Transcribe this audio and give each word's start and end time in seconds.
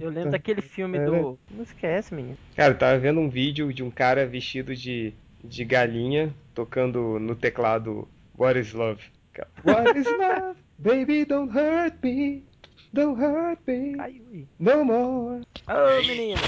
Eu 0.00 0.10
lembro 0.10 0.30
daquele 0.30 0.62
filme 0.62 0.98
do. 0.98 1.38
Não 1.50 1.62
esquece, 1.62 2.14
menino. 2.14 2.38
Cara, 2.56 2.72
eu 2.72 2.78
tava 2.78 2.98
vendo 2.98 3.20
um 3.20 3.28
vídeo 3.28 3.72
de 3.72 3.82
um 3.82 3.90
cara 3.90 4.26
vestido 4.26 4.74
de, 4.74 5.12
de 5.44 5.64
galinha 5.64 6.34
tocando 6.54 7.18
no 7.18 7.34
teclado 7.34 8.08
What 8.38 8.58
is 8.58 8.72
Love? 8.72 9.02
What 9.64 9.98
is 9.98 10.06
love? 10.06 10.58
Baby, 10.78 11.24
don't 11.24 11.50
hurt 11.50 12.02
me. 12.02 12.42
Don't 12.92 13.20
hurt 13.20 13.60
me. 13.66 14.46
No 14.58 14.84
more. 14.84 15.42
Ô, 15.68 16.06
menino. 16.06 16.40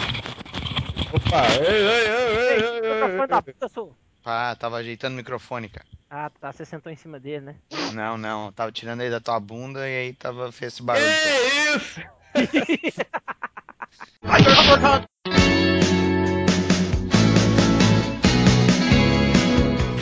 Opa, 1.12 1.46
ei, 1.60 1.66
ei, 1.66 1.84
ei, 1.84 2.36
ei, 2.36 2.48
Ei, 2.48 2.64
ei, 2.64 2.80
microfone 2.80 3.26
da 3.26 3.42
puta, 3.42 3.68
sou. 3.68 3.94
Ah, 4.24 4.56
tava 4.58 4.76
ajeitando 4.76 5.14
o 5.14 5.16
microfone, 5.16 5.68
cara. 5.68 5.86
Ah, 6.08 6.30
tá. 6.30 6.52
Você 6.52 6.64
sentou 6.64 6.92
em 6.92 6.96
cima 6.96 7.18
dele, 7.18 7.46
né? 7.46 7.56
Não, 7.92 8.16
não, 8.16 8.52
tava 8.52 8.70
tirando 8.70 9.00
aí 9.00 9.10
da 9.10 9.20
tua 9.20 9.40
bunda 9.40 9.88
e 9.88 9.98
aí 9.98 10.12
tava 10.12 10.52
fez 10.52 10.74
esse 10.74 10.82
barulho. 10.82 11.06
Que 11.06 11.76
isso? 11.76 12.00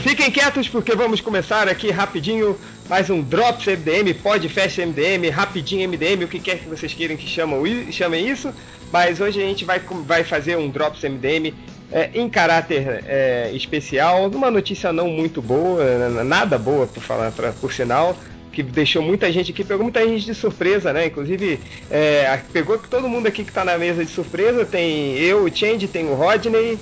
Fiquem 0.02 0.30
quietos 0.30 0.68
porque 0.68 0.95
vamos 0.95 1.20
começar 1.20 1.68
aqui 1.68 1.90
rapidinho 1.90 2.59
mais 2.88 3.09
um 3.09 3.23
Drops 3.23 3.66
MDM, 3.66 4.12
Podfest 4.20 4.78
MDM, 4.78 5.30
rapidinho 5.30 5.88
MDM, 5.88 6.24
o 6.24 6.28
que 6.28 6.40
quer 6.40 6.59
que 6.59 6.68
vocês 6.68 6.92
queiram 6.92 7.16
que 7.16 7.28
chamam, 7.28 7.62
chamem 7.92 8.28
isso. 8.28 8.52
Mas 8.92 9.20
hoje 9.20 9.40
a 9.40 9.46
gente 9.46 9.64
vai, 9.64 9.78
vai 9.78 10.24
fazer 10.24 10.56
um 10.56 10.68
Drops 10.68 11.04
MDM 11.04 11.54
é, 11.92 12.10
em 12.14 12.28
caráter 12.28 13.02
é, 13.06 13.50
especial, 13.52 14.28
numa 14.30 14.50
notícia 14.50 14.92
não 14.92 15.08
muito 15.08 15.40
boa, 15.42 15.82
n- 15.84 16.24
nada 16.24 16.56
boa 16.58 16.86
por 16.86 17.02
falar, 17.02 17.30
pra, 17.32 17.52
por 17.52 17.72
sinal, 17.72 18.16
que 18.52 18.62
deixou 18.62 19.00
muita 19.02 19.30
gente 19.32 19.52
aqui, 19.52 19.62
pegou 19.64 19.82
muita 19.84 20.06
gente 20.06 20.24
de 20.24 20.34
surpresa, 20.34 20.92
né? 20.92 21.06
Inclusive, 21.06 21.60
é, 21.90 22.26
a- 22.26 22.38
pegou 22.52 22.78
que 22.78 22.88
todo 22.88 23.08
mundo 23.08 23.26
aqui 23.26 23.45
que 23.45 23.52
tá 23.52 23.64
na 23.64 23.76
mesa 23.78 24.04
de 24.04 24.10
surpresa, 24.10 24.64
tem 24.64 25.16
eu, 25.18 25.45
o 25.45 25.54
Change, 25.54 25.87
tem 25.88 26.06
o 26.06 26.15
Rodney, 26.15 26.78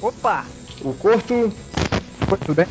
Opa! 0.00 0.44
o 0.82 0.92
Corto, 0.94 1.52
Tudo 2.40 2.54
bem? 2.54 2.66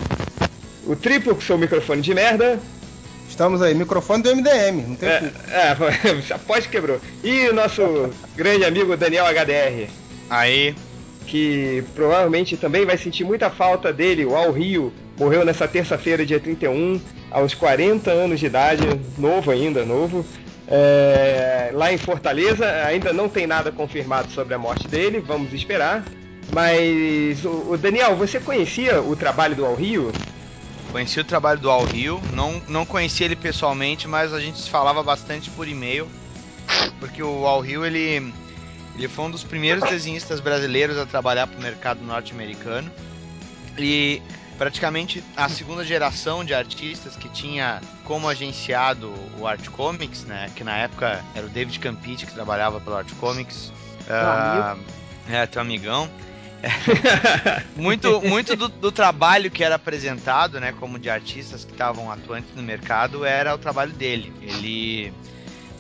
o 0.86 0.96
Triplo 0.96 1.36
com 1.36 1.42
seu 1.42 1.58
microfone 1.58 2.02
de 2.02 2.14
merda, 2.14 2.60
Estamos 3.30 3.62
aí, 3.62 3.76
microfone 3.76 4.24
do 4.24 4.30
MDM, 4.32 4.82
não 4.88 4.96
tem 4.96 5.10
é, 5.10 5.20
culpa. 5.20 5.40
é, 5.52 5.76
após 6.34 6.66
quebrou, 6.66 7.00
e 7.24 7.50
o 7.50 7.54
nosso 7.54 8.10
grande 8.36 8.64
amigo 8.66 8.96
Daniel 8.96 9.26
HDR. 9.26 9.90
Aí, 10.30 10.74
que 11.28 11.84
provavelmente 11.94 12.58
também 12.58 12.86
vai 12.86 12.98
sentir 12.98 13.24
muita 13.24 13.50
falta 13.50 13.92
dele. 13.94 14.26
O 14.26 14.36
Al 14.36 14.52
Rio 14.52 14.92
morreu 15.20 15.46
nessa 15.46 15.68
terça-feira, 15.68 16.26
dia 16.26 16.40
31, 16.40 17.00
aos 17.30 17.54
40 17.54 18.10
anos 18.10 18.40
de 18.40 18.46
idade, 18.46 18.84
novo 19.18 19.52
ainda, 19.52 19.86
novo. 19.86 20.26
É, 20.68 21.70
lá 21.74 21.92
em 21.94 21.98
Fortaleza, 21.98 22.66
ainda 22.86 23.14
não 23.14 23.30
tem 23.30 23.46
nada 23.46 23.72
confirmado 23.72 24.32
sobre 24.32 24.54
a 24.54 24.58
morte 24.58 24.88
dele, 24.88 25.20
vamos 25.20 25.54
esperar. 25.54 26.04
Mas, 26.52 27.44
o, 27.44 27.72
o 27.72 27.78
Daniel, 27.78 28.16
você 28.16 28.40
conhecia 28.40 29.02
o 29.02 29.16
trabalho 29.16 29.56
do 29.56 29.66
Al 29.66 29.76
Rio? 29.76 30.12
conheci 30.92 31.20
o 31.20 31.24
trabalho 31.24 31.60
do 31.60 31.70
Al 31.70 31.84
Rio, 31.84 32.22
não, 32.34 32.62
não 32.68 32.86
conheci 32.86 33.24
ele 33.24 33.36
pessoalmente, 33.36 34.08
mas 34.08 34.34
a 34.34 34.40
gente 34.40 34.58
se 34.58 34.70
falava 34.70 35.04
bastante 35.04 35.50
por 35.50 35.68
e-mail, 35.68 36.08
porque 37.00 37.22
o 37.22 37.46
Al 37.46 37.60
Rio, 37.60 37.86
ele, 37.86 38.34
ele 38.98 39.08
foi 39.08 39.26
um 39.26 39.32
dos 39.32 39.44
primeiros 39.44 39.88
desenhistas 39.90 40.40
brasileiros 40.40 40.98
a 40.98 41.06
trabalhar 41.06 41.48
para 41.48 41.58
o 41.58 41.62
mercado 41.62 42.04
norte-americano, 42.04 42.92
e 43.78 44.22
praticamente 44.58 45.24
a 45.36 45.48
segunda 45.48 45.86
geração 45.86 46.44
de 46.44 46.54
artistas 46.54 47.16
que 47.16 47.30
tinha 47.30 47.80
como 48.04 48.28
agenciado 48.28 49.14
o 49.40 49.46
Art 49.46 49.68
Comics, 49.70 50.24
né, 50.24 50.50
que 50.56 50.64
na 50.64 50.76
época 50.78 51.24
era 51.36 51.46
o 51.46 51.50
David 51.50 51.80
Campite 51.80 52.26
que 52.26 52.34
trabalhava 52.34 52.80
pelo 52.80 52.96
Art 52.96 53.12
Comics, 53.20 53.72
ah, 54.10 54.76
é, 55.30 55.46
teu 55.46 55.62
amigão, 55.62 56.10
muito 57.76 58.20
muito 58.22 58.56
do, 58.56 58.68
do 58.68 58.92
trabalho 58.92 59.52
que 59.52 59.64
era 59.64 59.76
apresentado, 59.76 60.60
né, 60.60 60.74
como 60.80 60.98
de 60.98 61.08
artistas 61.08 61.64
que 61.64 61.72
estavam 61.72 62.12
atuantes 62.12 62.50
no 62.56 62.64
mercado, 62.64 63.24
era 63.24 63.54
o 63.54 63.60
trabalho 63.60 63.92
dele. 63.94 64.34
Ele 64.42 65.14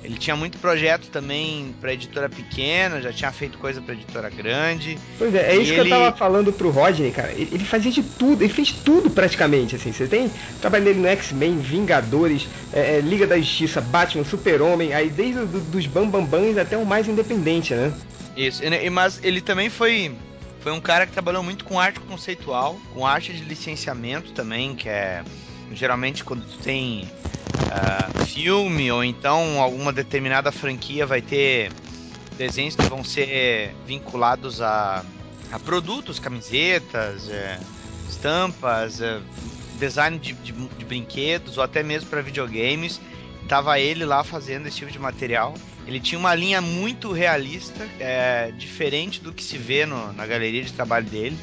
ele 0.03 0.17
tinha 0.17 0.35
muito 0.35 0.57
projeto 0.59 1.09
também 1.09 1.73
para 1.81 1.93
editora 1.93 2.29
pequena, 2.29 3.01
já 3.01 3.11
tinha 3.11 3.31
feito 3.31 3.57
coisa 3.57 3.81
para 3.81 3.93
editora 3.93 4.29
grande. 4.29 4.97
Pois 5.17 5.33
é, 5.33 5.51
é 5.51 5.55
isso 5.57 5.73
que 5.73 5.79
ele- 5.79 5.91
eu 5.91 5.97
tava 5.97 6.15
falando 6.17 6.53
pro 6.53 6.69
Rodney, 6.69 7.11
cara. 7.11 7.31
Ele, 7.33 7.65
fazia 7.65 7.91
de 7.91 8.03
tudo, 8.03 8.43
ele 8.43 8.53
fez 8.53 8.71
tudo 8.71 9.09
praticamente, 9.09 9.75
assim. 9.75 9.91
Você 9.91 10.07
tem 10.07 10.31
trabalho 10.61 10.85
dele 10.85 10.99
no 10.99 11.07
X-Men, 11.07 11.57
Vingadores, 11.57 12.47
é, 12.71 12.97
é, 12.97 13.01
Liga 13.01 13.25
da 13.27 13.37
Justiça, 13.37 13.81
Batman, 13.81 14.23
Super-Homem, 14.23 14.93
aí 14.93 15.09
desde 15.09 15.45
do, 15.45 15.59
dos 15.59 15.85
bambambãs 15.87 16.57
até 16.57 16.77
o 16.77 16.85
mais 16.85 17.07
independente, 17.07 17.73
né? 17.73 17.91
Isso, 18.35 18.63
e- 18.63 18.85
e- 18.85 18.89
mas 18.89 19.19
ele 19.23 19.41
também 19.41 19.69
foi 19.69 20.13
foi 20.59 20.71
um 20.73 20.81
cara 20.81 21.05
que 21.05 21.13
trabalhou 21.13 21.41
muito 21.41 21.63
com 21.63 21.79
arte 21.79 21.99
conceitual, 22.01 22.77
com 22.93 23.05
arte 23.05 23.31
de 23.31 23.43
licenciamento 23.43 24.31
também, 24.33 24.75
que 24.75 24.89
é 24.89 25.23
geralmente 25.71 26.23
quando 26.23 26.45
tu 26.45 26.57
tem 26.59 27.09
ah, 27.69 28.09
filme 28.19 28.91
ou 28.91 29.03
então 29.03 29.61
alguma 29.61 29.91
determinada 29.93 30.51
franquia 30.51 31.05
vai 31.05 31.21
ter 31.21 31.71
desenhos 32.37 32.75
que 32.75 32.85
vão 32.85 33.03
ser 33.03 33.75
vinculados 33.85 34.61
a, 34.61 35.03
a 35.51 35.59
produtos, 35.59 36.19
camisetas, 36.19 37.29
é, 37.29 37.59
estampas, 38.07 39.01
é, 39.01 39.19
design 39.79 40.17
de, 40.17 40.33
de- 40.33 40.51
de 40.53 40.85
brinquedos 40.85 41.57
ou 41.57 41.63
até 41.63 41.83
mesmo 41.83 42.09
para 42.09 42.21
videogames. 42.21 42.99
Tava 43.47 43.79
ele 43.79 44.03
lá 44.05 44.23
fazendo 44.23 44.67
esse 44.67 44.77
tipo 44.77 44.91
de 44.91 44.99
material. 44.99 45.53
Ele 45.85 45.99
tinha 46.01 46.19
uma 46.19 46.35
linha 46.35 46.59
muito 46.61 47.13
realista, 47.13 47.87
é, 47.99 48.51
diferente 48.57 49.21
do 49.21 49.31
que 49.31 49.41
se 49.41 49.57
vê 49.57 49.85
no- 49.85 50.11
na 50.13 50.25
galeria 50.27 50.61
de 50.63 50.73
trabalho 50.73 51.05
dele, 51.05 51.37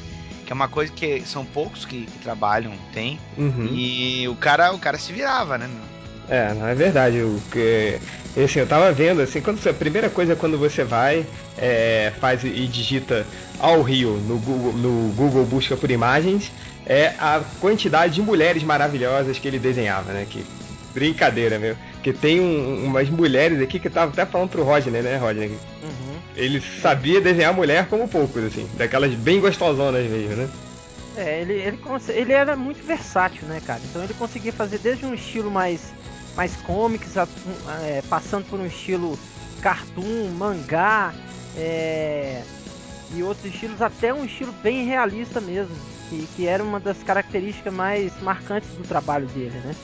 que 0.45 0.51
é 0.51 0.55
uma 0.55 0.67
coisa 0.67 0.91
que 0.93 1.25
são 1.25 1.43
poucos 1.43 1.83
que, 1.83 2.05
que 2.05 2.19
trabalham, 2.19 2.73
tem. 2.93 3.19
Uhum. 3.37 3.69
E 3.73 4.27
o 4.27 4.35
cara, 4.35 4.71
o 4.71 4.77
cara 4.79 4.99
se 4.99 5.11
virava, 5.11 5.57
né? 5.57 5.67
meu? 5.67 5.94
É, 6.29 6.53
não 6.53 6.67
é 6.67 6.73
verdade. 6.75 7.21
O 7.21 7.41
que, 7.51 7.99
assim, 8.43 8.59
eu 8.59 8.67
tava 8.67 8.91
vendo, 8.91 9.21
assim, 9.21 9.41
quando 9.41 9.59
você, 9.59 9.69
a 9.69 9.73
primeira 9.73 10.09
coisa 10.09 10.33
é 10.33 10.35
quando 10.35 10.57
você 10.57 10.83
vai, 10.83 11.25
é, 11.57 12.11
faz 12.19 12.43
e 12.43 12.67
digita 12.67 13.27
ao 13.59 13.81
Rio 13.81 14.17
no 14.17 14.37
Google, 14.39 14.73
no 14.73 15.13
Google 15.13 15.45
Busca 15.45 15.77
por 15.77 15.89
Imagens, 15.91 16.51
é 16.85 17.13
a 17.19 17.41
quantidade 17.59 18.15
de 18.15 18.21
mulheres 18.21 18.63
maravilhosas 18.63 19.37
que 19.39 19.47
ele 19.47 19.59
desenhava, 19.59 20.11
né? 20.13 20.25
Que 20.29 20.45
brincadeira, 20.93 21.59
meu. 21.59 21.75
Que 22.01 22.13
tem 22.13 22.39
um- 22.39 22.85
umas 22.85 23.09
mulheres 23.09 23.61
aqui 23.61 23.79
que 23.79 23.89
tava 23.89 24.11
até 24.11 24.25
falando 24.25 24.49
pro 24.49 24.63
Rodney, 24.63 25.01
né, 25.01 25.17
Rodney? 25.17 25.49
Uhum. 25.83 26.15
Ele 26.35 26.61
sabia 26.81 27.21
desenhar 27.21 27.53
mulher 27.53 27.87
como 27.87 28.07
poucos, 28.07 28.43
assim, 28.43 28.67
daquelas 28.77 29.13
bem 29.13 29.39
gostosonas 29.39 30.05
mesmo, 30.09 30.35
né? 30.35 30.49
É, 31.17 31.41
ele, 31.41 31.53
ele, 31.53 31.79
ele 32.09 32.33
era 32.33 32.55
muito 32.57 32.85
versátil, 32.85 33.47
né, 33.47 33.61
cara? 33.65 33.81
Então 33.89 34.03
ele 34.03 34.13
conseguia 34.13 34.51
fazer 34.51 34.79
desde 34.79 35.05
um 35.05 35.13
estilo 35.13 35.49
mais, 35.49 35.93
mais 36.35 36.55
comics, 36.57 37.15
é, 37.17 38.01
passando 38.09 38.45
por 38.45 38.59
um 38.59 38.65
estilo 38.65 39.17
cartoon, 39.61 40.29
mangá, 40.37 41.13
é, 41.57 42.43
e 43.13 43.23
outros 43.23 43.53
estilos, 43.53 43.81
até 43.81 44.13
um 44.13 44.25
estilo 44.25 44.53
bem 44.63 44.85
realista 44.85 45.39
mesmo, 45.39 45.75
que, 46.09 46.27
que 46.35 46.47
era 46.47 46.63
uma 46.63 46.79
das 46.79 47.01
características 47.03 47.73
mais 47.73 48.21
marcantes 48.21 48.69
do 48.71 48.83
trabalho 48.83 49.27
dele, 49.27 49.57
né? 49.63 49.75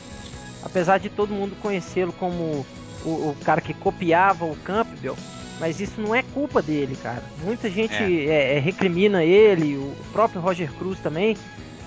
Apesar 0.64 1.00
de 1.00 1.10
todo 1.10 1.34
mundo 1.34 1.56
conhecê-lo 1.62 2.14
como 2.14 2.66
o, 3.04 3.10
o 3.10 3.38
cara 3.44 3.62
que 3.62 3.74
copiava 3.74 4.46
o 4.46 4.56
Campbell, 4.58 5.16
mas 5.60 5.80
isso 5.80 6.02
não 6.02 6.14
é 6.14 6.24
culpa 6.24 6.62
dele, 6.62 6.98
cara. 7.02 7.24
Muita 7.44 7.70
gente 7.70 7.94
é, 7.94 8.58
é, 8.58 8.60
recrimina 8.60 9.24
ele, 9.24 9.78
o 9.78 9.96
próprio 10.12 10.42
Roger 10.42 10.72
Cruz 10.74 11.00
também, 11.00 11.38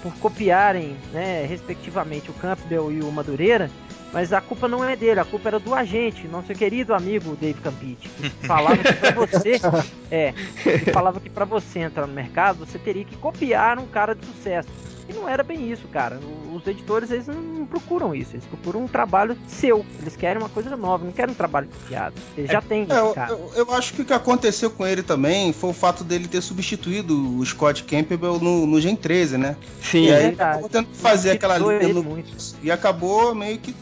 por 0.02 0.14
copiarem, 0.16 0.96
né, 1.12 1.44
respectivamente, 1.46 2.30
o 2.30 2.34
Campbell 2.34 2.92
e 2.92 3.00
o 3.00 3.10
Madureira. 3.10 3.70
Mas 4.14 4.32
a 4.32 4.40
culpa 4.40 4.68
não 4.68 4.82
é 4.84 4.94
dele, 4.94 5.18
a 5.20 5.24
culpa 5.24 5.48
era 5.48 5.58
do 5.58 5.74
agente, 5.74 6.26
nosso 6.28 6.54
querido 6.54 6.94
amigo 6.94 7.36
Dave 7.38 7.60
Campite, 7.60 8.08
que 8.08 8.46
falava 8.46 8.76
que 8.78 8.92
pra 8.94 9.10
você, 9.10 9.60
é, 10.10 10.32
que 10.62 10.92
falava 10.92 11.18
que 11.20 11.28
para 11.28 11.44
você 11.44 11.80
entrar 11.80 12.06
no 12.06 12.14
mercado, 12.14 12.64
você 12.64 12.78
teria 12.78 13.04
que 13.04 13.16
copiar 13.16 13.76
um 13.78 13.86
cara 13.86 14.14
de 14.14 14.24
sucesso. 14.24 14.68
E 15.06 15.12
não 15.12 15.28
era 15.28 15.42
bem 15.42 15.70
isso, 15.70 15.86
cara. 15.88 16.18
Os 16.54 16.66
editores, 16.66 17.10
eles 17.10 17.26
não, 17.26 17.34
não 17.34 17.66
procuram 17.66 18.14
isso. 18.14 18.36
Eles 18.36 18.46
procuram 18.46 18.84
um 18.84 18.88
trabalho 18.88 19.36
seu. 19.46 19.84
Eles 20.00 20.16
querem 20.16 20.40
uma 20.40 20.48
coisa 20.48 20.74
nova, 20.78 21.04
não 21.04 21.12
querem 21.12 21.32
um 21.32 21.36
trabalho 21.36 21.68
copiado. 21.68 22.14
Eles 22.38 22.50
já 22.50 22.62
têm 22.62 22.86
É, 22.88 22.98
eu, 23.00 23.12
cara. 23.12 23.32
eu- 23.32 23.50
eu 23.54 23.74
acho 23.74 23.92
que 23.92 24.00
o 24.00 24.04
que 24.06 24.14
aconteceu 24.14 24.70
com 24.70 24.86
ele 24.86 25.02
também 25.02 25.52
foi 25.52 25.68
o 25.68 25.72
fato 25.74 26.02
dele 26.02 26.26
ter 26.26 26.40
substituído 26.40 27.36
o 27.38 27.44
Scott 27.44 27.84
Campbell 27.84 28.38
no, 28.40 28.66
no 28.66 28.80
Gen 28.80 28.96
13, 28.96 29.36
né? 29.36 29.56
Sim, 29.82 30.04
E 30.06 30.08
aí 30.10 30.14
ele 30.14 30.22
verdade. 30.28 30.50
acabou 30.52 30.68
tendo 30.70 30.86
que 30.86 30.96
fazer 30.96 31.32
aquela 31.32 31.58
Doeu 31.58 31.76
linha 31.80 31.90
ele 31.90 31.92
no- 31.92 32.02
muito. 32.02 32.32
e 32.62 32.70
acabou 32.70 33.34
meio 33.34 33.58
que 33.58 33.74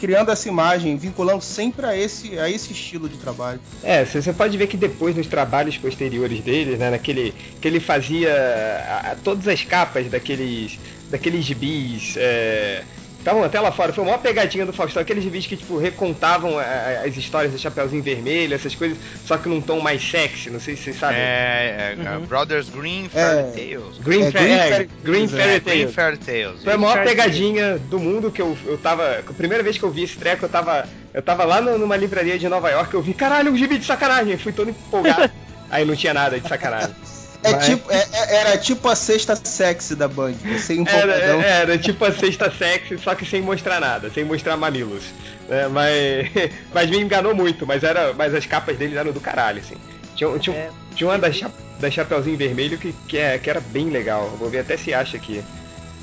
criando 0.00 0.30
essa 0.30 0.48
imagem, 0.48 0.96
vinculando 0.96 1.42
sempre 1.42 1.86
a 1.86 1.96
esse, 1.96 2.38
a 2.38 2.48
esse 2.50 2.72
estilo 2.72 3.08
de 3.08 3.16
trabalho. 3.16 3.60
É, 3.82 4.04
você 4.04 4.32
pode 4.32 4.56
ver 4.56 4.66
que 4.66 4.76
depois 4.76 5.14
nos 5.16 5.26
trabalhos 5.26 5.76
posteriores 5.78 6.40
dele, 6.40 6.76
né, 6.76 6.90
naquele 6.90 7.34
que 7.60 7.66
ele 7.68 7.80
fazia 7.80 8.32
a- 8.88 9.12
a- 9.12 9.16
todas 9.16 9.46
as 9.48 9.62
capas 9.62 10.08
daqueles 10.08 10.78
daqueles 11.10 11.44
gibis 11.44 12.14
é, 12.16 12.82
estavam 13.26 13.42
até 13.42 13.60
lá 13.60 13.72
fora. 13.72 13.92
Foi 13.92 14.04
uma 14.04 14.18
pegadinha 14.18 14.64
do 14.64 14.72
Faustão, 14.72 15.02
aqueles 15.02 15.24
vídeos 15.24 15.46
que, 15.46 15.56
tipo, 15.56 15.76
recontavam 15.78 16.58
a, 16.58 16.62
a, 16.62 17.06
as 17.06 17.16
histórias 17.16 17.52
do 17.52 17.58
Chapeuzinho 17.58 18.02
Vermelho, 18.02 18.54
essas 18.54 18.74
coisas, 18.74 18.96
só 19.24 19.36
que 19.36 19.48
num 19.48 19.60
tom 19.60 19.80
mais 19.80 20.08
sexy, 20.08 20.48
não 20.48 20.60
sei 20.60 20.76
se 20.76 20.84
vocês 20.84 20.98
sabem. 20.98 21.18
É, 21.18 21.96
é 21.98 22.16
uhum. 22.16 22.24
Brothers 22.26 22.68
Green 22.68 23.08
Fairy 23.08 23.50
Tales. 23.52 23.98
Green, 23.98 24.22
é, 24.22 24.30
Green, 24.30 24.52
é, 24.52 24.88
Green 25.02 25.28
Fairy 25.28 25.60
Tales. 25.60 25.62
Green 25.64 25.88
Fairy 25.88 26.16
Tales. 26.18 26.62
Foi 26.62 26.72
a 26.72 26.78
maior 26.78 27.02
pegadinha 27.02 27.78
do 27.78 27.98
mundo 27.98 28.30
que 28.30 28.40
eu, 28.40 28.56
eu 28.64 28.78
tava. 28.78 29.18
A 29.18 29.32
primeira 29.32 29.64
vez 29.64 29.76
que 29.76 29.82
eu 29.82 29.90
vi 29.90 30.04
esse 30.04 30.16
treco, 30.16 30.44
eu 30.44 30.48
tava. 30.48 30.86
Eu 31.12 31.22
tava 31.22 31.44
lá 31.44 31.60
no, 31.60 31.78
numa 31.78 31.96
livraria 31.96 32.38
de 32.38 32.48
Nova 32.48 32.70
York, 32.70 32.92
eu 32.92 33.02
vi, 33.02 33.14
caralho, 33.14 33.50
um 33.50 33.56
gibi 33.56 33.78
de 33.78 33.86
sacanagem, 33.86 34.36
fui 34.36 34.52
todo 34.52 34.70
empolgado. 34.70 35.32
Aí 35.70 35.84
não 35.84 35.96
tinha 35.96 36.14
nada 36.14 36.38
de 36.38 36.48
sacanagem. 36.48 36.94
É 37.46 37.52
Mas... 37.52 37.66
tipo, 37.66 37.92
é, 37.92 38.04
é, 38.12 38.36
era 38.38 38.58
tipo 38.58 38.88
a 38.88 38.96
sexta 38.96 39.36
sexy 39.36 39.94
da 39.94 40.08
Band, 40.08 40.34
sem 40.58 40.84
era, 40.88 41.12
era 41.12 41.78
tipo 41.78 42.04
a 42.04 42.12
sexta 42.12 42.50
sexy, 42.50 42.98
só 42.98 43.14
que 43.14 43.24
sem 43.24 43.40
mostrar 43.40 43.80
nada, 43.80 44.10
sem 44.10 44.24
mostrar 44.24 44.56
mamilos. 44.56 45.04
É, 45.48 45.68
mas, 45.68 46.28
mas 46.74 46.90
me 46.90 46.98
enganou 46.98 47.36
muito, 47.36 47.64
mas, 47.64 47.84
era, 47.84 48.12
mas 48.14 48.34
as 48.34 48.44
capas 48.46 48.76
dele 48.76 48.98
eram 48.98 49.12
do 49.12 49.20
caralho, 49.20 49.60
assim. 49.60 49.76
Tinha, 50.16 50.36
tinha, 50.40 50.56
é, 50.56 50.70
tinha 50.96 51.08
uma 51.08 51.18
da, 51.18 51.30
cha, 51.30 51.48
da 51.78 51.88
Chapeuzinho 51.88 52.36
Vermelho 52.36 52.78
que, 52.78 52.92
que, 53.06 53.16
é, 53.16 53.38
que 53.38 53.48
era 53.48 53.60
bem 53.60 53.90
legal. 53.90 54.28
Vou 54.38 54.50
ver 54.50 54.60
até 54.60 54.76
se 54.76 54.92
acha 54.92 55.16
aqui. 55.16 55.44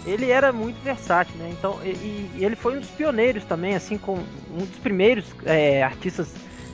Ele 0.06 0.32
era 0.32 0.54
muito 0.54 0.82
versátil, 0.82 1.36
né? 1.38 1.50
Então, 1.52 1.78
e, 1.84 2.30
e 2.36 2.40
ele 2.40 2.56
foi 2.56 2.78
um 2.78 2.80
dos 2.80 2.90
pioneiros 2.90 3.44
também, 3.44 3.76
assim, 3.76 3.98
com 3.98 4.14
um 4.54 4.60
dos 4.60 4.80
primeiros 4.82 5.26
é, 5.46 5.84
artistas 5.84 6.30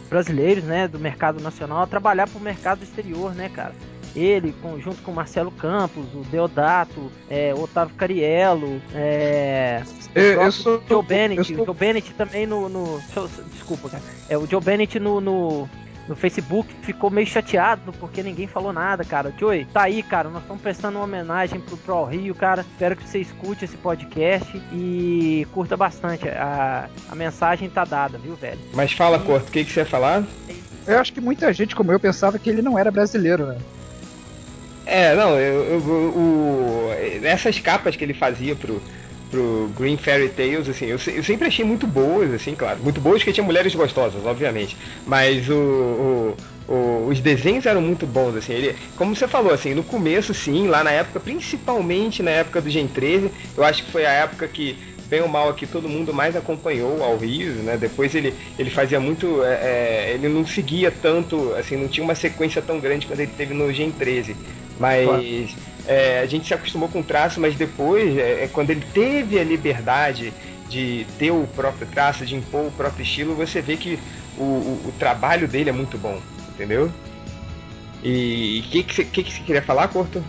brasileiros, 0.10 0.63
né, 0.63 0.88
do 0.88 1.00
mercado 1.00 1.39
nacional 1.39 1.83
a 1.83 1.88
trabalhar 1.88 2.27
para 2.27 2.39
o 2.39 2.42
mercado 2.42 2.83
exterior, 2.83 3.33
né, 3.33 3.50
cara? 3.50 3.74
Ele, 4.16 4.54
com, 4.62 4.80
junto 4.80 5.02
com 5.02 5.12
o 5.12 5.16
Marcelo 5.16 5.52
Campos, 5.52 6.06
o 6.14 6.24
Deodato, 6.30 7.12
é, 7.30 7.54
o 7.54 7.64
Otávio 7.64 7.96
Cariello, 7.96 8.82
é, 8.94 9.84
eu, 10.16 10.42
eu 10.42 10.52
sou, 10.52 10.78
o 10.78 10.84
Joe 10.88 11.04
Bennett, 11.04 11.54
sou... 11.54 11.64
o 11.64 11.66
Joe 11.66 11.76
Bennett 11.76 12.14
também 12.14 12.48
no. 12.48 12.68
no 12.68 13.00
desculpa, 13.52 13.90
cara. 13.90 14.04
É, 14.28 14.38
o 14.38 14.48
Joe 14.48 14.62
Bennett 14.62 15.00
no, 15.00 15.22
no, 15.22 15.70
no, 16.08 16.16
Facebook 16.16 16.74
ficou 16.82 17.12
meio 17.12 17.28
chateado 17.28 17.94
porque 17.94 18.24
ninguém 18.24 18.48
falou 18.48 18.74
nada, 18.74 19.04
cara. 19.04 19.34
Joey, 19.38 19.66
tá 19.66 19.84
aí, 19.84 20.02
cara. 20.02 20.30
Nós 20.30 20.42
estamos 20.42 20.62
prestando 20.62 20.98
uma 20.98 21.06
homenagem 21.06 21.60
pro 21.60 21.78
Pro 21.78 22.06
Rio, 22.06 22.34
cara. 22.34 22.62
Espero 22.62 22.96
que 22.96 23.08
você 23.08 23.20
escute 23.20 23.66
esse 23.66 23.78
podcast 23.78 24.50
e 24.74 25.48
curta 25.54 25.78
bastante. 25.78 26.28
A, 26.28 26.90
a 27.10 27.16
mensagem 27.16 27.70
tá 27.70 27.86
dada, 27.86 28.18
viu, 28.18 28.36
velho? 28.36 28.60
Mas 28.74 28.92
fala, 28.92 29.20
Corto, 29.20 29.50
o 29.50 29.52
que, 29.52 29.64
que 29.64 29.72
você 29.72 29.82
ia 29.82 29.86
falar? 29.86 30.24
Eu 30.88 30.98
acho 30.98 31.14
que 31.14 31.22
muita 31.22 31.54
gente, 31.54 31.76
como 31.76 31.92
eu, 31.92 32.00
pensava 32.00 32.40
que 32.40 32.50
ele 32.50 32.64
não 32.64 32.80
era 32.80 32.90
brasileiro, 32.90 33.46
né? 33.46 33.58
É, 34.89 35.15
não, 35.15 35.39
eu, 35.39 35.63
eu, 35.65 35.80
o, 35.80 36.89
essas 37.24 37.59
capas 37.59 37.95
que 37.95 38.03
ele 38.03 38.13
fazia 38.13 38.56
pro, 38.56 38.81
pro 39.30 39.69
Green 39.77 39.97
Fairy 39.97 40.30
Tales, 40.30 40.68
assim, 40.68 40.86
eu, 40.88 40.97
eu, 41.13 41.24
sempre 41.24 41.47
achei 41.47 41.63
muito 41.63 41.86
boas, 41.86 42.33
assim, 42.33 42.56
claro. 42.56 42.80
Muito 42.81 43.00
boas 43.00 43.19
porque 43.19 43.31
tinha 43.31 43.45
mulheres 43.45 43.75
gostosas, 43.75 44.25
obviamente. 44.25 44.75
Mas 45.06 45.47
o, 45.47 45.53
o, 45.53 46.38
o, 46.68 47.07
os 47.07 47.19
desenhos 47.19 47.68
eram 47.68 47.81
muito 47.81 48.07
bons, 48.07 48.36
assim. 48.36 48.53
Ele, 48.53 48.75
como 48.95 49.15
você 49.15 49.27
falou, 49.27 49.53
assim, 49.53 49.75
no 49.75 49.83
começo, 49.83 50.33
sim, 50.33 50.68
lá 50.68 50.83
na 50.83 50.91
época, 50.91 51.19
principalmente 51.19 52.24
na 52.24 52.31
época 52.31 52.59
do 52.59 52.69
Gen 52.69 52.88
13, 52.88 53.31
eu 53.56 53.63
acho 53.63 53.83
que 53.83 53.91
foi 53.91 54.07
a 54.07 54.12
época 54.12 54.47
que 54.47 54.75
bem 55.09 55.21
ou 55.21 55.27
mal 55.27 55.50
aqui 55.50 55.65
todo 55.65 55.89
mundo 55.89 56.13
mais 56.13 56.36
acompanhou 56.36 57.03
ao 57.03 57.18
Rio, 57.18 57.53
né? 57.63 57.77
Depois 57.77 58.13
ele, 58.13 58.33
ele 58.57 58.69
fazia 58.69 59.00
muito, 59.00 59.44
é, 59.44 59.53
é, 59.53 60.12
ele 60.13 60.30
não 60.30 60.45
seguia 60.45 60.91
tanto, 60.91 61.53
assim, 61.56 61.75
não 61.75 61.88
tinha 61.88 62.03
uma 62.03 62.13
sequência 62.13 62.62
tão 62.62 62.80
grande 62.80 63.07
quando 63.07 63.19
ele 63.19 63.31
teve 63.36 63.53
no 63.53 63.74
Gen 63.74 63.91
13. 63.91 64.36
Mas 64.80 65.06
claro. 65.06 65.24
é, 65.88 66.22
a 66.22 66.26
gente 66.26 66.48
se 66.48 66.54
acostumou 66.54 66.88
com 66.88 67.02
o 67.02 67.04
traço, 67.04 67.40
mas 67.40 67.56
depois, 67.56 68.18
é, 68.18 68.46
é, 68.46 68.50
quando 68.52 68.70
ele 68.70 68.86
teve 68.94 69.38
a 69.38 69.44
liberdade 69.44 70.34
de 70.70 71.06
ter 71.18 71.31
o 71.31 71.48
próprio 71.56 71.88
traço, 71.88 72.26
de 72.26 72.36
impor 72.36 72.68
o 72.68 72.72
próprio 72.72 73.04
estilo, 73.04 73.36
você 73.36 73.62
vê 73.62 73.76
que 73.76 74.00
o, 74.38 74.44
o, 74.44 74.81
o 74.88 74.94
trabalho 74.98 75.48
dele 75.48 75.70
é 75.70 75.74
muito 75.74 75.98
bom, 75.98 76.20
entendeu? 76.50 76.92
E 78.02 78.64
o 78.66 78.70
que, 78.70 78.84
que, 78.84 79.06
que, 79.06 79.24
que 79.24 79.34
você 79.34 79.42
queria 79.42 79.62
falar, 79.62 79.90
Corto? 79.90 80.24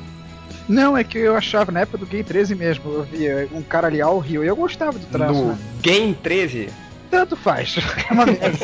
Não, 0.69 0.97
é 0.97 1.03
que 1.03 1.19
eu 1.19 1.37
achava, 1.37 1.73
na 1.73 1.81
época 1.81 1.99
do 1.99 2.07
Game 2.07 2.25
13 2.25 2.55
mesmo, 2.55 2.93
eu 2.93 3.03
via 3.03 3.49
um 3.53 3.63
cara 3.63 3.89
ali 3.89 4.01
ao 4.01 4.19
Rio 4.19 4.45
e 4.45 4.47
eu 4.47 4.57
gostava 4.57 4.99
do 4.99 5.07
traço. 5.07 5.35
No 5.35 5.49
né? 5.49 5.59
Game 5.83 6.15
13? 6.15 6.69
Tanto 7.11 7.37
faz. 7.37 7.77
É 8.09 8.13
uma 8.13 8.25
merda. 8.25 8.59